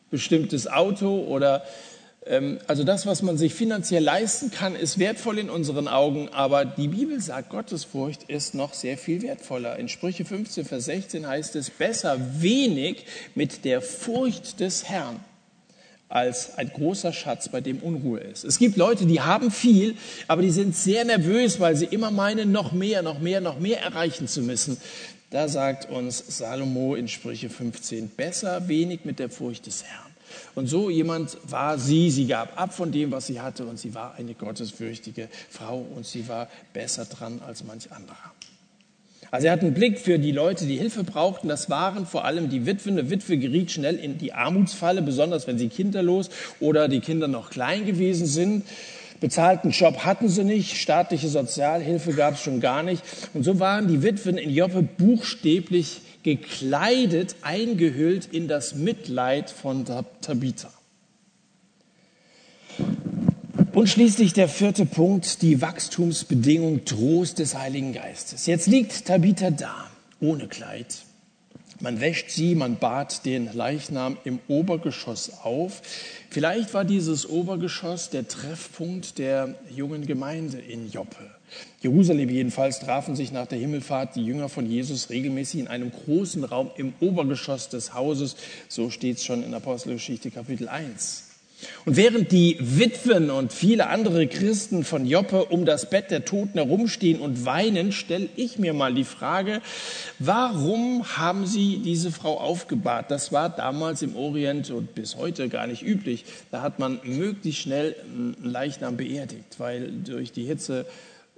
[0.10, 1.66] bestimmtes Auto oder
[2.68, 6.88] also das, was man sich finanziell leisten kann, ist wertvoll in unseren Augen, aber die
[6.88, 9.78] Bibel sagt, Gottesfurcht ist noch sehr viel wertvoller.
[9.78, 13.06] In Sprüche 15, Vers 16 heißt es, besser wenig
[13.36, 15.20] mit der Furcht des Herrn
[16.08, 18.44] als ein großer Schatz, bei dem Unruhe ist.
[18.46, 19.96] Es gibt Leute, die haben viel,
[20.28, 23.82] aber die sind sehr nervös, weil sie immer meinen, noch mehr, noch mehr, noch mehr
[23.82, 24.78] erreichen zu müssen.
[25.32, 30.13] Da sagt uns Salomo in Sprüche 15, besser wenig mit der Furcht des Herrn
[30.56, 32.12] und so jemand war sie.
[32.12, 36.06] Sie gab ab von dem, was sie hatte und sie war eine gottesfürchtige Frau und
[36.06, 38.34] sie war besser dran als manch anderer.
[39.32, 41.48] Also er hat einen Blick für die Leute, die Hilfe brauchten.
[41.48, 43.00] Das waren vor allem die Witwen.
[43.00, 47.50] Eine Witwe geriet schnell in die Armutsfalle, besonders wenn sie kinderlos oder die Kinder noch
[47.50, 48.64] klein gewesen sind.
[49.20, 53.02] Bezahlten Job hatten sie nicht, staatliche Sozialhilfe gab es schon gar nicht.
[53.34, 59.86] Und so waren die Witwen in Joppe buchstäblich gekleidet, eingehüllt in das Mitleid von
[60.22, 60.72] Tabitha.
[63.74, 68.46] Und schließlich der vierte Punkt, die Wachstumsbedingung Trost des Heiligen Geistes.
[68.46, 70.88] Jetzt liegt Tabitha da, ohne Kleid.
[71.84, 75.82] Man wäscht sie, man bat den Leichnam im Obergeschoss auf.
[76.30, 81.30] Vielleicht war dieses Obergeschoss der Treffpunkt der jungen Gemeinde in Joppe.
[81.82, 86.46] Jerusalem jedenfalls trafen sich nach der Himmelfahrt die Jünger von Jesus regelmäßig in einem großen
[86.46, 88.38] Raum im Obergeschoss des Hauses.
[88.70, 91.33] So steht es schon in Apostelgeschichte Kapitel 1.
[91.86, 96.58] Und während die Witwen und viele andere Christen von Joppe um das Bett der Toten
[96.58, 99.62] herumstehen und weinen, stelle ich mir mal die Frage,
[100.20, 103.12] warum haben sie diese Frau aufgebahrt?
[103.12, 106.26] Das war damals im Orient und bis heute gar nicht üblich.
[106.52, 110.86] Da hat man möglichst schnell einen Leichnam beerdigt, weil durch die Hitze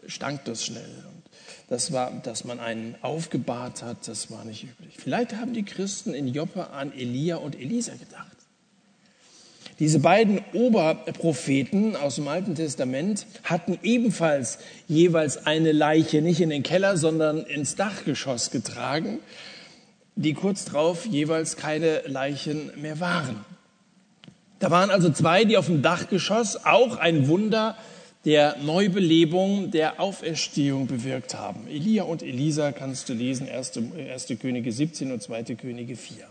[0.07, 0.83] stank das schnell.
[0.83, 1.23] Und
[1.69, 4.95] das war, dass man einen aufgebahrt hat, das war nicht üblich.
[4.97, 8.34] Vielleicht haben die Christen in Joppe an Elia und Elisa gedacht.
[9.79, 14.57] Diese beiden Oberpropheten aus dem Alten Testament hatten ebenfalls
[14.87, 19.19] jeweils eine Leiche nicht in den Keller, sondern ins Dachgeschoss getragen,
[20.15, 23.43] die kurz darauf jeweils keine Leichen mehr waren.
[24.59, 27.75] Da waren also zwei, die auf dem Dachgeschoss auch ein Wunder
[28.23, 31.67] der Neubelebung, der Auferstehung bewirkt haben.
[31.67, 33.73] Elia und Elisa kannst du lesen, 1.
[33.97, 34.27] 1.
[34.41, 35.43] Könige 17 und 2.
[35.55, 36.25] Könige 4.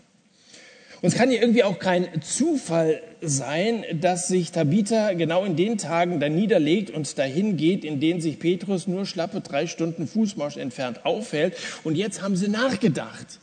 [1.05, 5.77] Und es kann ja irgendwie auch kein Zufall sein, dass sich Tabitha genau in den
[5.77, 10.57] Tagen da niederlegt und dahin geht, in denen sich Petrus nur schlappe drei Stunden Fußmarsch
[10.57, 11.59] entfernt aufhält.
[11.85, 13.39] Und jetzt haben sie nachgedacht.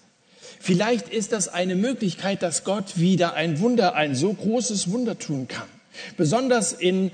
[0.59, 5.47] Vielleicht ist das eine Möglichkeit, dass Gott wieder ein Wunder, ein so großes Wunder tun
[5.47, 5.69] kann.
[6.17, 7.11] Besonders in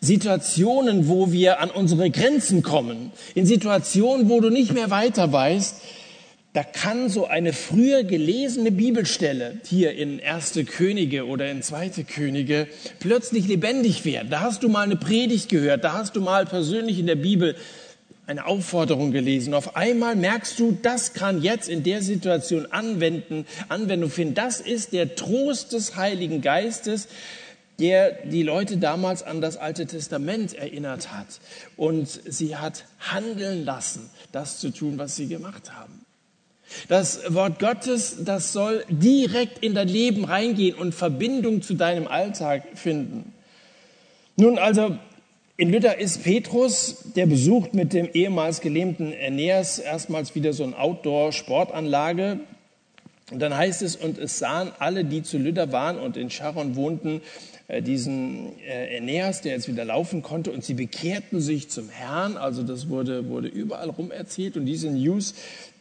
[0.00, 5.76] Situationen, wo wir an unsere Grenzen kommen, in Situationen, wo du nicht mehr weiter weißt,
[6.54, 12.68] da kann so eine früher gelesene Bibelstelle hier in Erste Könige oder in Zweite Könige
[13.00, 14.30] plötzlich lebendig werden.
[14.30, 17.56] Da hast du mal eine Predigt gehört, da hast du mal persönlich in der Bibel
[18.28, 19.52] eine Aufforderung gelesen.
[19.52, 24.34] Auf einmal merkst du, das kann jetzt in der Situation anwenden, Anwendung finden.
[24.34, 27.08] Das ist der Trost des Heiligen Geistes,
[27.80, 31.26] der die Leute damals an das Alte Testament erinnert hat.
[31.76, 36.03] Und sie hat handeln lassen, das zu tun, was sie gemacht haben.
[36.88, 42.64] Das Wort Gottes, das soll direkt in dein Leben reingehen und Verbindung zu deinem Alltag
[42.74, 43.32] finden.
[44.36, 44.98] Nun also,
[45.56, 50.76] in Luther ist Petrus, der besucht mit dem ehemals gelähmten Aeneas erstmals wieder so eine
[50.76, 52.40] Outdoor-Sportanlage.
[53.30, 56.74] Und dann heißt es, und es sahen alle, die zu Luther waren und in Sharon
[56.74, 57.22] wohnten,
[57.68, 62.36] diesen äh, Aeneas, der jetzt wieder laufen konnte, und sie bekehrten sich zum Herrn.
[62.36, 64.56] Also das wurde, wurde überall rum erzählt.
[64.56, 65.34] Und diese News,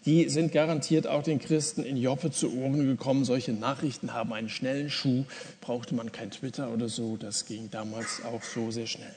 [0.06, 3.26] die sind garantiert auch den Christen in Joppe zu Ohren gekommen.
[3.26, 5.26] Solche Nachrichten haben einen schnellen Schuh,
[5.62, 7.18] brauchte man kein Twitter oder so.
[7.18, 9.16] Das ging damals auch so sehr schnell.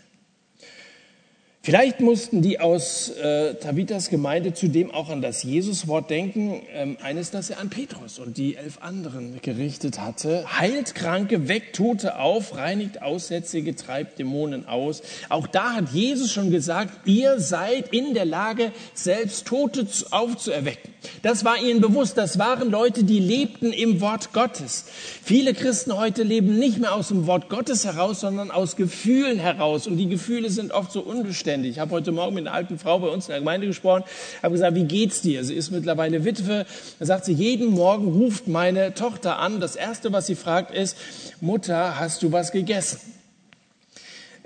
[1.66, 7.32] Vielleicht mussten die aus äh, Tabitas Gemeinde zudem auch an das Jesuswort denken, ähm, eines,
[7.32, 10.44] das er an Petrus und die elf anderen gerichtet hatte.
[10.60, 15.02] Heilt Kranke, weckt Tote auf, reinigt Aussätzige, treibt Dämonen aus.
[15.28, 20.92] Auch da hat Jesus schon gesagt, ihr seid in der Lage, selbst Tote aufzuerwecken.
[21.22, 22.16] Das war ihnen bewusst.
[22.16, 24.84] Das waren Leute, die lebten im Wort Gottes.
[25.22, 29.88] Viele Christen heute leben nicht mehr aus dem Wort Gottes heraus, sondern aus Gefühlen heraus.
[29.88, 31.55] Und die Gefühle sind oft so unbeständig.
[31.64, 34.04] Ich habe heute Morgen mit einer alten Frau bei uns in der Gemeinde gesprochen,
[34.42, 35.44] habe gesagt, wie geht's dir?
[35.44, 36.66] Sie ist mittlerweile Witwe.
[36.98, 39.60] Da sagt sie, jeden Morgen ruft meine Tochter an.
[39.60, 40.96] Das erste, was sie fragt, ist,
[41.40, 43.00] Mutter, hast du was gegessen?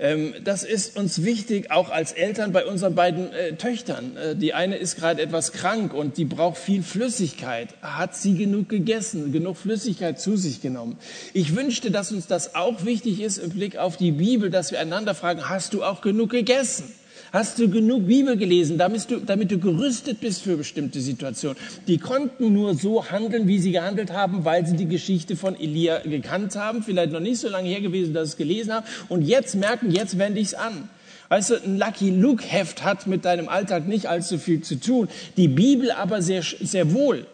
[0.01, 4.17] Ähm, das ist uns wichtig, auch als Eltern bei unseren beiden äh, Töchtern.
[4.17, 7.69] Äh, die eine ist gerade etwas krank und die braucht viel Flüssigkeit.
[7.83, 10.97] Hat sie genug gegessen, genug Flüssigkeit zu sich genommen?
[11.33, 14.79] Ich wünschte, dass uns das auch wichtig ist im Blick auf die Bibel, dass wir
[14.79, 16.91] einander fragen, hast du auch genug gegessen?
[17.33, 21.57] Hast du genug Bibel gelesen, damit du, damit du gerüstet bist für bestimmte Situationen?
[21.87, 25.99] Die konnten nur so handeln, wie sie gehandelt haben, weil sie die Geschichte von Elia
[25.99, 29.21] gekannt haben, vielleicht noch nicht so lange her gewesen, dass sie es gelesen haben und
[29.21, 30.89] jetzt merken, jetzt wende ich es an.
[31.29, 35.07] Weißt du, ein Lucky Luke Heft hat mit deinem Alltag nicht allzu viel zu tun,
[35.37, 37.25] die Bibel aber sehr, sehr wohl.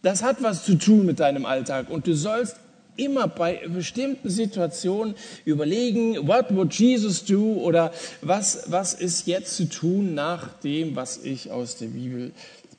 [0.00, 2.56] Das hat was zu tun mit deinem Alltag und du sollst
[2.96, 9.68] immer bei bestimmten Situationen überlegen, what would Jesus do oder was, was ist jetzt zu
[9.68, 12.32] tun nach dem, was ich aus der Bibel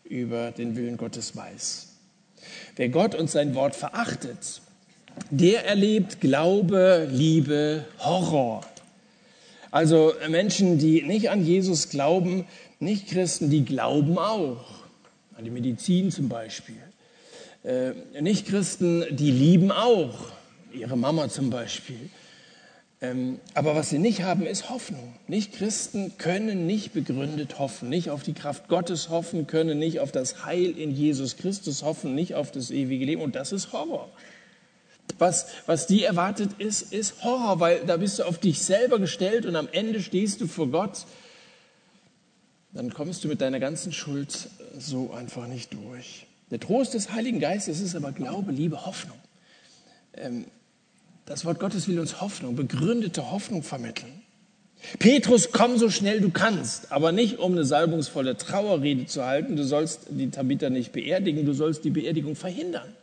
[0.04, 1.88] über den Willen Gottes weiß.
[2.76, 4.62] Wer Gott und sein Wort verachtet,
[5.30, 8.62] der erlebt Glaube, Liebe, Horror.
[9.72, 12.46] Also Menschen, die nicht an Jesus glauben,
[12.80, 14.66] nicht Christen, die glauben auch.
[15.36, 16.83] An die Medizin zum Beispiel.
[17.64, 20.32] Äh, Nichtchristen, die lieben auch,
[20.74, 22.10] ihre Mama zum Beispiel.
[23.00, 25.14] Ähm, aber was sie nicht haben, ist Hoffnung.
[25.28, 30.46] Nichtchristen können nicht begründet hoffen, nicht auf die Kraft Gottes hoffen, können nicht auf das
[30.46, 33.22] Heil in Jesus Christus hoffen, nicht auf das ewige Leben.
[33.22, 34.10] Und das ist Horror.
[35.20, 39.46] Was, was die erwartet ist, ist Horror, weil da bist du auf dich selber gestellt
[39.46, 41.06] und am Ende stehst du vor Gott.
[42.74, 46.26] Dann kommst du mit deiner ganzen Schuld so einfach nicht durch.
[46.54, 49.18] Der Trost des Heiligen Geistes ist aber Glaube, Liebe, Hoffnung.
[50.14, 50.46] Ähm,
[51.26, 54.22] das Wort Gottes will uns Hoffnung, begründete Hoffnung vermitteln.
[55.00, 59.56] Petrus, komm so schnell du kannst, aber nicht um eine salbungsvolle Trauerrede zu halten.
[59.56, 62.94] Du sollst die Tabitha nicht beerdigen, du sollst die Beerdigung verhindern.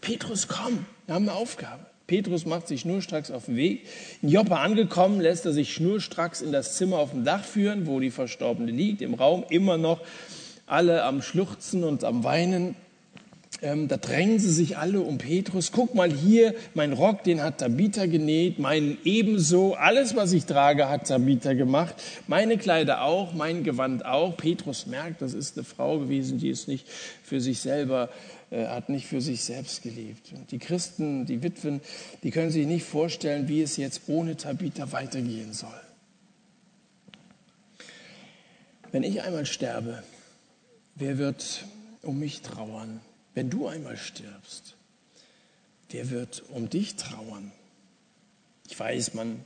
[0.00, 1.84] Petrus, komm, wir haben eine Aufgabe.
[2.06, 3.84] Petrus macht sich schnurstracks auf den Weg.
[4.22, 7.98] In Joppe angekommen, lässt er sich schnurstracks in das Zimmer auf dem Dach führen, wo
[7.98, 10.00] die Verstorbene liegt, im Raum immer noch
[10.70, 12.76] alle am Schluchzen und am Weinen.
[13.62, 15.72] Ähm, da drängen sie sich alle um Petrus.
[15.72, 19.74] Guck mal hier, mein Rock, den hat Tabitha genäht, mein ebenso.
[19.74, 21.94] Alles, was ich trage, hat Tabitha gemacht.
[22.26, 24.36] Meine Kleider auch, mein Gewand auch.
[24.36, 26.88] Petrus merkt, das ist eine Frau gewesen, die es nicht
[27.22, 28.08] für sich selber
[28.50, 30.32] äh, hat nicht für sich selbst gelebt.
[30.32, 31.80] Und die Christen, die Witwen,
[32.22, 35.70] die können sich nicht vorstellen, wie es jetzt ohne Tabitha weitergehen soll.
[38.90, 40.02] Wenn ich einmal sterbe,
[41.00, 41.64] Wer wird
[42.02, 43.00] um mich trauern,
[43.32, 44.74] wenn du einmal stirbst?
[45.88, 47.52] Wer wird um dich trauern?
[48.68, 49.42] Ich weiß, man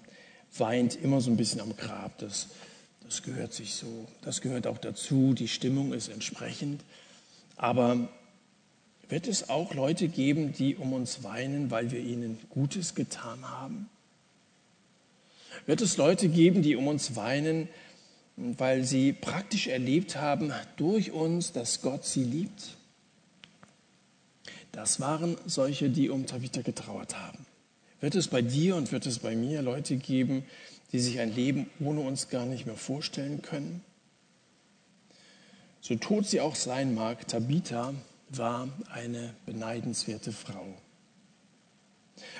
[0.58, 2.18] weint immer so ein bisschen am Grab.
[2.18, 2.48] Das,
[3.04, 4.08] das gehört sich so.
[4.22, 5.32] Das gehört auch dazu.
[5.32, 6.82] Die Stimmung ist entsprechend.
[7.56, 8.08] Aber
[9.08, 13.88] wird es auch Leute geben, die um uns weinen, weil wir ihnen Gutes getan haben?
[15.66, 17.68] Wird es Leute geben, die um uns weinen, weil
[18.82, 22.76] sie praktisch erlebt haben durch uns, dass Gott sie liebt?
[24.72, 27.46] Das waren solche, die um Tabitha getrauert haben.
[28.00, 30.44] Wird es bei dir und wird es bei mir Leute geben,
[30.92, 33.82] die sich ein Leben ohne uns gar nicht mehr vorstellen können?
[35.80, 37.94] So tot sie auch sein mag, Tabitha
[38.30, 40.66] war eine beneidenswerte Frau.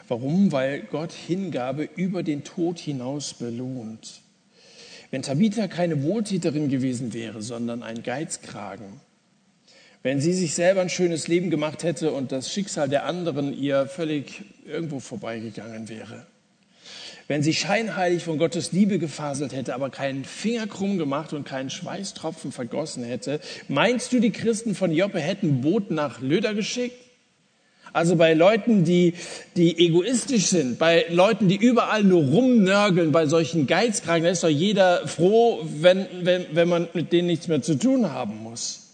[0.08, 0.50] Warum?
[0.50, 4.23] Weil Gott Hingabe über den Tod hinaus belohnt.
[5.14, 9.00] Wenn Tabitha keine Wohltäterin gewesen wäre, sondern ein Geizkragen,
[10.02, 13.86] wenn sie sich selber ein schönes Leben gemacht hätte und das Schicksal der anderen ihr
[13.86, 16.26] völlig irgendwo vorbeigegangen wäre.
[17.28, 21.70] Wenn sie scheinheilig von Gottes Liebe gefaselt hätte, aber keinen Finger krumm gemacht und keinen
[21.70, 27.03] Schweißtropfen vergossen hätte, meinst du, die Christen von Joppe hätten Boten nach Löder geschickt?
[27.94, 29.14] Also bei Leuten, die,
[29.56, 34.48] die egoistisch sind, bei Leuten, die überall nur rumnörgeln, bei solchen Geizkragen, da ist doch
[34.48, 38.84] jeder froh, wenn, wenn, wenn man mit denen nichts mehr zu tun haben muss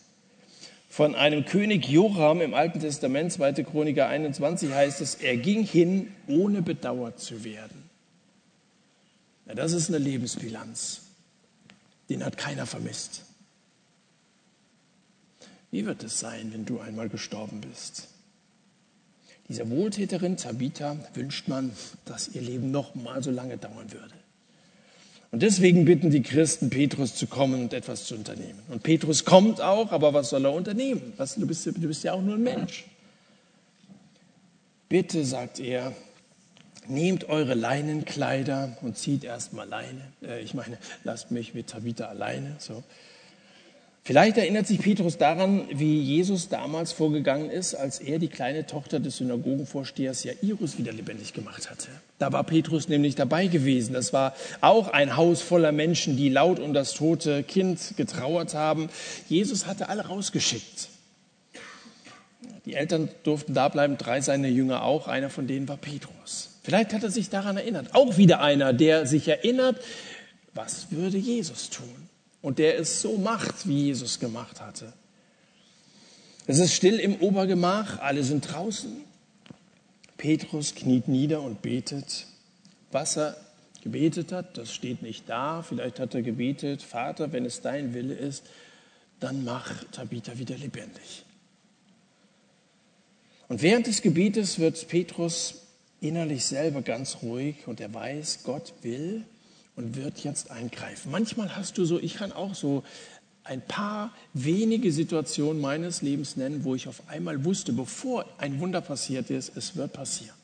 [1.01, 3.63] von einem König Joram im Alten Testament, 2.
[3.63, 7.89] Chroniker 21 heißt es, er ging hin, ohne bedauert zu werden.
[9.47, 11.01] Ja, das ist eine Lebensbilanz.
[12.11, 13.25] Den hat keiner vermisst.
[15.71, 18.09] Wie wird es sein, wenn du einmal gestorben bist?
[19.51, 21.73] Dieser Wohltäterin Tabitha wünscht man,
[22.05, 24.15] dass ihr Leben noch mal so lange dauern würde.
[25.33, 28.61] Und deswegen bitten die Christen Petrus zu kommen und etwas zu unternehmen.
[28.69, 31.15] Und Petrus kommt auch, aber was soll er unternehmen?
[31.17, 32.87] Was, du, bist, du bist ja auch nur ein Mensch.
[34.89, 35.95] Bitte, sagt er,
[36.87, 40.01] nehmt eure Leinenkleider und zieht erstmal Leine.
[40.23, 42.55] Äh, ich meine, lasst mich mit Tabitha alleine.
[42.61, 42.85] So.
[44.03, 48.99] Vielleicht erinnert sich Petrus daran, wie Jesus damals vorgegangen ist, als er die kleine Tochter
[48.99, 51.89] des Synagogenvorstehers Jairus wieder lebendig gemacht hatte.
[52.19, 53.93] Da war Petrus nämlich dabei gewesen.
[53.93, 58.89] Das war auch ein Haus voller Menschen, die laut um das tote Kind getrauert haben.
[59.29, 60.89] Jesus hatte alle rausgeschickt.
[62.65, 65.09] Die Eltern durften da bleiben, drei seiner Jünger auch.
[65.09, 66.59] Einer von denen war Petrus.
[66.63, 67.95] Vielleicht hat er sich daran erinnert.
[67.95, 69.77] Auch wieder einer, der sich erinnert,
[70.55, 72.00] was würde Jesus tun?
[72.43, 74.93] Und der es so macht, wie Jesus gemacht hatte.
[76.47, 79.05] Es ist still im Obergemach, alle sind draußen.
[80.17, 82.27] Petrus kniet nieder und betet.
[82.91, 83.37] Was er
[83.83, 85.63] gebetet hat, das steht nicht da.
[85.63, 88.45] Vielleicht hat er gebetet, Vater, wenn es dein Wille ist,
[89.21, 91.25] dann mach Tabitha wieder lebendig.
[93.49, 95.63] Und während des Gebetes wird Petrus
[96.01, 99.25] innerlich selber ganz ruhig und er weiß, Gott will,
[99.81, 101.11] und wird jetzt eingreifen.
[101.11, 102.85] Manchmal hast du so, ich kann auch so
[103.45, 108.83] ein paar wenige Situationen meines Lebens nennen, wo ich auf einmal wusste, bevor ein Wunder
[108.83, 110.37] passiert ist, es wird passieren.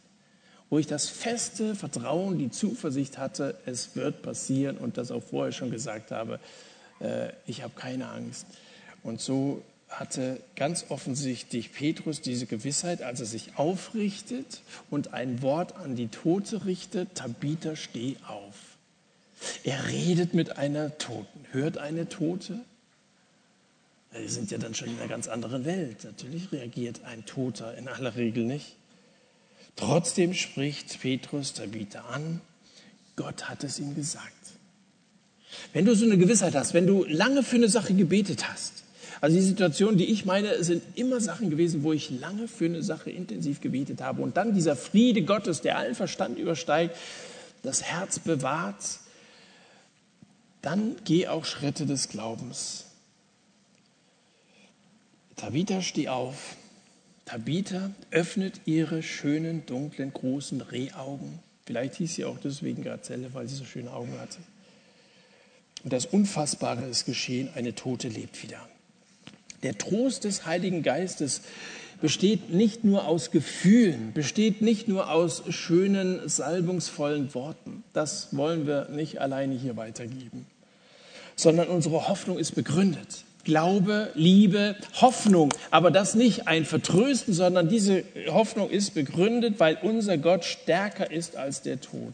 [0.70, 5.52] Wo ich das feste Vertrauen, die Zuversicht hatte, es wird passieren und das auch vorher
[5.52, 6.40] schon gesagt habe,
[7.00, 8.46] äh, ich habe keine Angst.
[9.02, 15.76] Und so hatte ganz offensichtlich Petrus diese Gewissheit, als er sich aufrichtet und ein Wort
[15.76, 18.54] an die Tote richtet, Tabitha, steh auf.
[19.64, 22.60] Er redet mit einer Toten, hört eine Tote.
[24.18, 26.04] Die sind ja dann schon in einer ganz anderen Welt.
[26.04, 28.76] Natürlich reagiert ein Toter in aller Regel nicht.
[29.76, 32.40] Trotzdem spricht Petrus Tabitha an.
[33.14, 34.32] Gott hat es ihm gesagt.
[35.72, 38.84] Wenn du so eine Gewissheit hast, wenn du lange für eine Sache gebetet hast,
[39.20, 42.82] also die Situation, die ich meine, sind immer Sachen gewesen, wo ich lange für eine
[42.82, 46.94] Sache intensiv gebetet habe und dann dieser Friede Gottes, der allen Verstand übersteigt,
[47.62, 49.00] das Herz bewahrt,
[50.66, 52.86] dann geh auch Schritte des Glaubens.
[55.36, 56.56] Tabitha, steh auf.
[57.24, 61.38] Tabitha öffnet ihre schönen, dunklen, großen Rehaugen.
[61.66, 64.38] Vielleicht hieß sie auch deswegen Gazelle, weil sie so schöne Augen hatte.
[65.84, 68.68] Und das Unfassbare ist geschehen, eine Tote lebt wieder.
[69.62, 71.42] Der Trost des Heiligen Geistes
[72.00, 77.84] besteht nicht nur aus Gefühlen, besteht nicht nur aus schönen, salbungsvollen Worten.
[77.92, 80.44] Das wollen wir nicht alleine hier weitergeben
[81.36, 83.24] sondern unsere Hoffnung ist begründet.
[83.44, 90.18] Glaube, Liebe, Hoffnung, aber das nicht ein Vertrösten, sondern diese Hoffnung ist begründet, weil unser
[90.18, 92.12] Gott stärker ist als der Tod.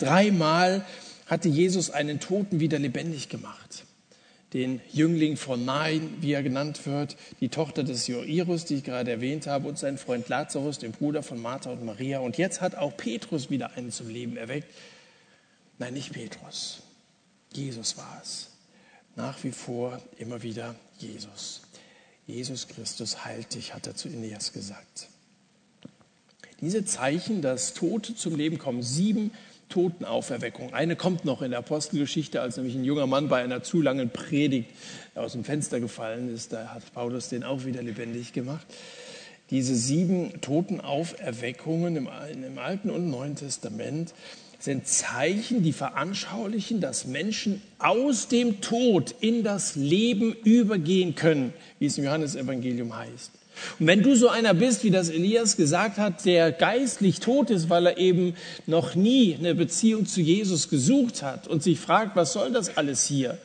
[0.00, 0.84] Dreimal
[1.26, 3.84] hatte Jesus einen Toten wieder lebendig gemacht.
[4.54, 9.12] Den Jüngling von Nain, wie er genannt wird, die Tochter des Joirus, die ich gerade
[9.12, 12.18] erwähnt habe, und seinen Freund Lazarus, den Bruder von Martha und Maria.
[12.18, 14.68] Und jetzt hat auch Petrus wieder einen zum Leben erweckt.
[15.78, 16.82] Nein, nicht Petrus.
[17.54, 18.51] Jesus war es
[19.16, 21.62] nach wie vor immer wieder Jesus.
[22.26, 25.08] Jesus Christus heilt dich, hat er zu Ineas gesagt.
[26.60, 29.32] Diese Zeichen, dass Tote zum Leben kommen, sieben
[29.68, 30.74] Totenauferweckungen.
[30.74, 34.10] Eine kommt noch in der Apostelgeschichte, als nämlich ein junger Mann bei einer zu langen
[34.10, 34.70] Predigt
[35.14, 36.52] aus dem Fenster gefallen ist.
[36.52, 38.66] Da hat Paulus den auch wieder lebendig gemacht.
[39.50, 42.08] Diese sieben Totenauferweckungen im,
[42.44, 44.14] im Alten und Neuen Testament
[44.62, 51.86] sind Zeichen, die veranschaulichen, dass Menschen aus dem Tod in das Leben übergehen können, wie
[51.86, 53.32] es im Johannesevangelium heißt.
[53.78, 57.70] Und wenn du so einer bist, wie das Elias gesagt hat, der geistlich tot ist,
[57.70, 58.34] weil er eben
[58.66, 63.04] noch nie eine Beziehung zu Jesus gesucht hat und sich fragt, was soll das alles
[63.04, 63.38] hier?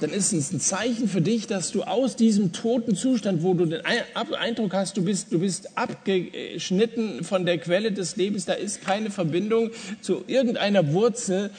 [0.00, 3.66] Dann ist es ein Zeichen für dich, dass du aus diesem toten Zustand, wo du
[3.66, 8.82] den Eindruck hast, du bist, du bist abgeschnitten von der Quelle des Lebens, da ist
[8.82, 9.70] keine Verbindung
[10.00, 11.50] zu irgendeiner Wurzel,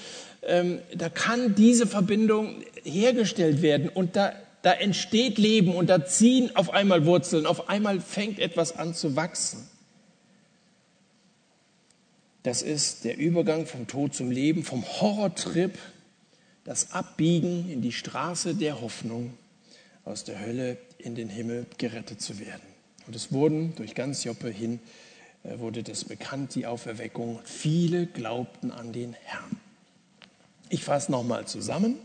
[0.44, 6.56] ähm, da kann diese Verbindung hergestellt werden und da da entsteht Leben und da ziehen
[6.56, 9.68] auf einmal Wurzeln, auf einmal fängt etwas an zu wachsen.
[12.44, 15.78] Das ist der Übergang vom Tod zum Leben, vom Horrortrip,
[16.64, 19.34] das Abbiegen in die Straße der Hoffnung,
[20.06, 22.62] aus der Hölle in den Himmel gerettet zu werden.
[23.08, 24.80] Und es wurden durch ganz Joppe hin,
[25.44, 27.40] äh, wurde das bekannt, die Auferweckung.
[27.44, 29.60] Viele glaubten an den Herrn.
[30.70, 31.96] Ich fasse nochmal zusammen.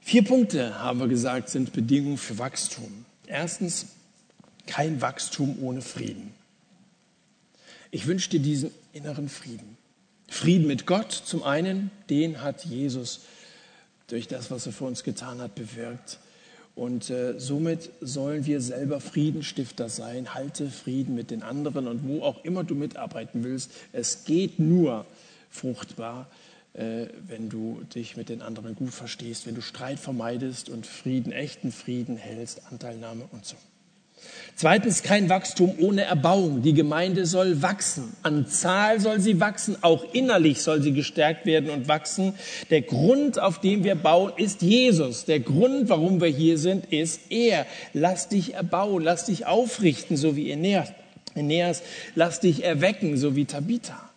[0.00, 3.04] Vier Punkte, haben wir gesagt, sind Bedingungen für Wachstum.
[3.26, 3.86] Erstens,
[4.66, 6.34] kein Wachstum ohne Frieden.
[7.90, 9.76] Ich wünsche dir diesen inneren Frieden.
[10.32, 13.20] Frieden mit Gott zum einen, den hat Jesus
[14.06, 16.18] durch das, was er für uns getan hat, bewirkt.
[16.74, 20.32] Und äh, somit sollen wir selber Friedenstifter sein.
[20.32, 23.72] Halte Frieden mit den anderen und wo auch immer du mitarbeiten willst.
[23.92, 25.04] Es geht nur
[25.50, 26.30] fruchtbar,
[26.72, 31.30] äh, wenn du dich mit den anderen gut verstehst, wenn du Streit vermeidest und Frieden,
[31.30, 33.56] echten Frieden hältst, Anteilnahme und so.
[34.54, 36.62] Zweitens, kein Wachstum ohne Erbauung.
[36.62, 38.12] Die Gemeinde soll wachsen.
[38.22, 42.34] An Zahl soll sie wachsen, auch innerlich soll sie gestärkt werden und wachsen.
[42.70, 45.24] Der Grund, auf dem wir bauen, ist Jesus.
[45.24, 47.66] Der Grund, warum wir hier sind, ist er.
[47.92, 51.82] Lass dich erbauen, lass dich aufrichten, so wie Eneas.
[52.14, 54.10] Lass dich erwecken, so wie Tabitha.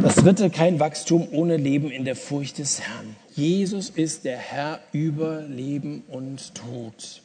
[0.00, 3.16] Das dritte, kein Wachstum ohne Leben in der Furcht des Herrn.
[3.34, 7.22] Jesus ist der Herr über Leben und Tod.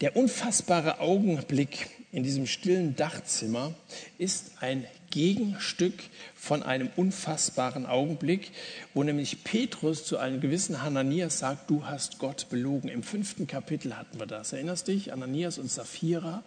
[0.00, 3.74] Der unfassbare Augenblick in diesem stillen Dachzimmer
[4.16, 5.92] ist ein Gegenstück
[6.34, 8.50] von einem unfassbaren Augenblick,
[8.94, 12.88] wo nämlich Petrus zu einem gewissen Hananias sagt, du hast Gott belogen.
[12.88, 14.54] Im fünften Kapitel hatten wir das.
[14.54, 15.12] Erinnerst dich?
[15.12, 16.42] Ananias und Sapphira,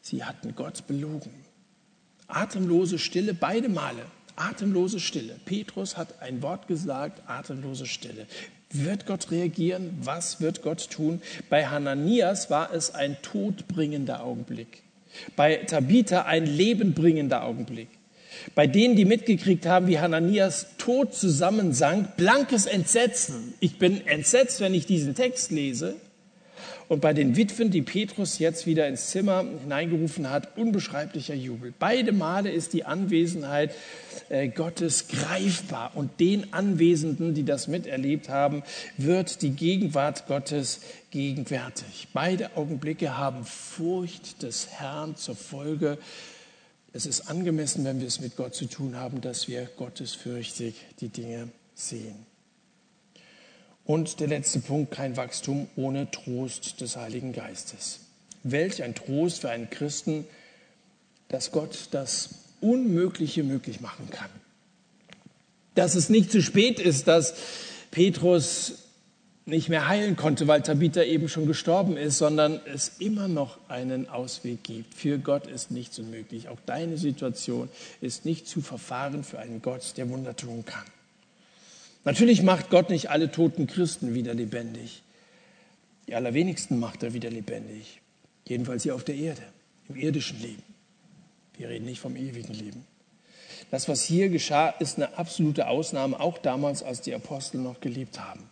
[0.00, 1.32] sie hatten Gott belogen.
[2.26, 4.04] Atemlose Stille, beide Male.
[4.34, 5.38] Atemlose Stille.
[5.44, 8.26] Petrus hat ein Wort gesagt, atemlose Stille.
[8.72, 9.98] Wird Gott reagieren?
[10.00, 11.20] Was wird Gott tun?
[11.48, 14.84] Bei Hananias war es ein todbringender Augenblick.
[15.34, 17.88] Bei Tabitha ein lebenbringender Augenblick.
[18.54, 23.54] Bei denen, die mitgekriegt haben, wie Hananias tot zusammensank, blankes Entsetzen.
[23.58, 25.96] Ich bin entsetzt, wenn ich diesen Text lese.
[26.88, 31.72] Und bei den Witwen, die Petrus jetzt wieder ins Zimmer hineingerufen hat, unbeschreiblicher Jubel.
[31.78, 33.74] Beide Male ist die Anwesenheit
[34.28, 35.92] äh, Gottes greifbar.
[35.94, 38.62] Und den Anwesenden, die das miterlebt haben,
[38.96, 40.80] wird die Gegenwart Gottes
[41.10, 42.08] gegenwärtig.
[42.12, 45.98] Beide Augenblicke haben Furcht des Herrn zur Folge.
[46.92, 51.08] Es ist angemessen, wenn wir es mit Gott zu tun haben, dass wir gottesfürchtig die
[51.08, 52.29] Dinge sehen.
[53.90, 57.98] Und der letzte Punkt, kein Wachstum ohne Trost des Heiligen Geistes.
[58.44, 60.26] Welch ein Trost für einen Christen,
[61.26, 62.28] dass Gott das
[62.60, 64.30] Unmögliche möglich machen kann.
[65.74, 67.34] Dass es nicht zu spät ist, dass
[67.90, 68.74] Petrus
[69.44, 74.08] nicht mehr heilen konnte, weil Tabitha eben schon gestorben ist, sondern es immer noch einen
[74.08, 74.94] Ausweg gibt.
[74.94, 76.48] Für Gott ist nichts unmöglich.
[76.48, 77.68] Auch deine Situation
[78.00, 80.84] ist nicht zu verfahren für einen Gott, der Wunder tun kann.
[82.04, 85.02] Natürlich macht Gott nicht alle toten Christen wieder lebendig.
[86.06, 88.00] Die allerwenigsten macht er wieder lebendig.
[88.46, 89.42] Jedenfalls hier auf der Erde,
[89.88, 90.62] im irdischen Leben.
[91.56, 92.84] Wir reden nicht vom ewigen Leben.
[93.70, 98.18] Das, was hier geschah, ist eine absolute Ausnahme, auch damals, als die Apostel noch gelebt
[98.18, 98.48] haben.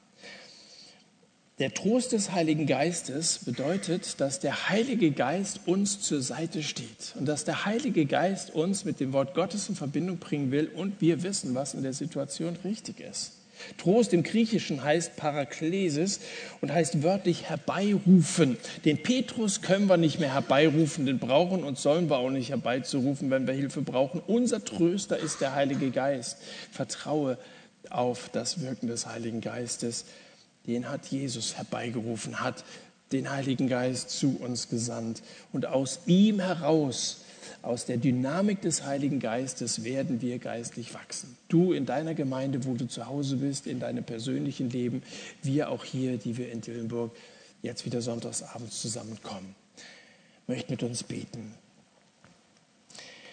[1.59, 7.27] Der Trost des Heiligen Geistes bedeutet, dass der Heilige Geist uns zur Seite steht und
[7.27, 11.25] dass der Heilige Geist uns mit dem Wort Gottes in Verbindung bringen will und wir
[11.25, 13.38] wissen, was in der Situation richtig ist.
[13.77, 16.21] Trost im Griechischen heißt Paraklesis
[16.61, 18.57] und heißt wörtlich herbeirufen.
[18.85, 23.31] Den Petrus können wir nicht mehr herbeirufen, den brauchen und sollen wir auch nicht herbeizurufen,
[23.31, 24.23] wenn wir Hilfe brauchen.
[24.27, 26.39] Unser Tröster ist der Heilige Geist.
[26.73, 27.39] Vertraue
[27.91, 30.05] auf das Wirken des Heiligen Geistes.
[30.67, 32.65] Den hat Jesus herbeigerufen, hat
[33.13, 35.23] den Heiligen Geist zu uns gesandt.
[35.53, 37.23] Und aus ihm heraus
[37.63, 41.37] aus der Dynamik des Heiligen Geistes werden wir geistlich wachsen.
[41.49, 45.03] Du in deiner Gemeinde, wo du zu Hause bist, in deinem persönlichen Leben,
[45.43, 47.11] wir auch hier, die wir in Dillenburg
[47.63, 49.55] jetzt wieder sonntagsabends zusammenkommen.
[50.43, 51.55] Ich möchte mit uns beten.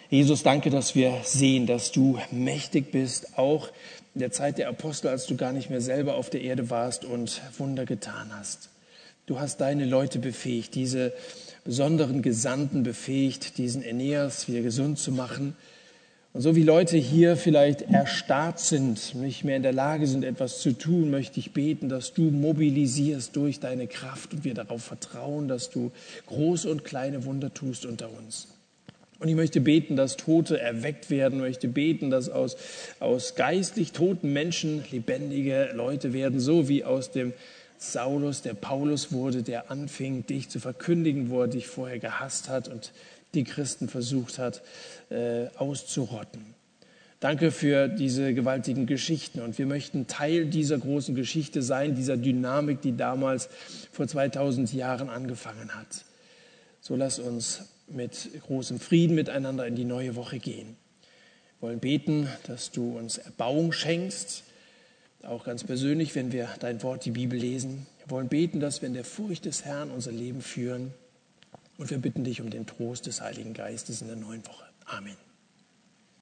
[0.08, 3.68] Jesus, danke, dass wir sehen, dass du mächtig bist, auch
[4.14, 7.04] in der Zeit der Apostel, als du gar nicht mehr selber auf der Erde warst
[7.04, 8.70] und Wunder getan hast.
[9.26, 11.12] Du hast deine Leute befähigt, diese
[11.64, 15.56] besonderen Gesandten befähigt, diesen Aeneas wieder gesund zu machen.
[16.32, 20.60] Und so wie Leute hier vielleicht erstarrt sind, nicht mehr in der Lage sind, etwas
[20.60, 25.48] zu tun, möchte ich beten, dass du mobilisierst durch deine Kraft und wir darauf vertrauen,
[25.48, 25.90] dass du
[26.26, 28.46] große und kleine Wunder tust unter uns.
[29.18, 32.56] Und ich möchte beten, dass Tote erweckt werden, ich möchte beten, dass aus,
[33.00, 37.32] aus geistlich toten Menschen lebendige Leute werden, so wie aus dem
[37.78, 42.68] Saulus, der Paulus wurde, der anfing, dich zu verkündigen, wo er dich vorher gehasst hat
[42.68, 42.92] und
[43.34, 44.62] die Christen versucht hat
[45.10, 46.54] äh, auszurotten.
[47.20, 52.82] Danke für diese gewaltigen Geschichten und wir möchten Teil dieser großen Geschichte sein, dieser Dynamik,
[52.82, 53.48] die damals
[53.90, 56.04] vor 2000 Jahren angefangen hat.
[56.80, 60.76] So lass uns mit großem Frieden miteinander in die neue Woche gehen.
[61.58, 64.44] Wir wollen beten, dass du uns Erbauung schenkst,
[65.28, 67.86] auch ganz persönlich, wenn wir dein Wort, die Bibel lesen.
[67.98, 70.92] Wir wollen beten, dass wir in der Furcht des Herrn unser Leben führen.
[71.78, 74.64] Und wir bitten dich um den Trost des Heiligen Geistes in der neuen Woche.
[74.86, 75.25] Amen.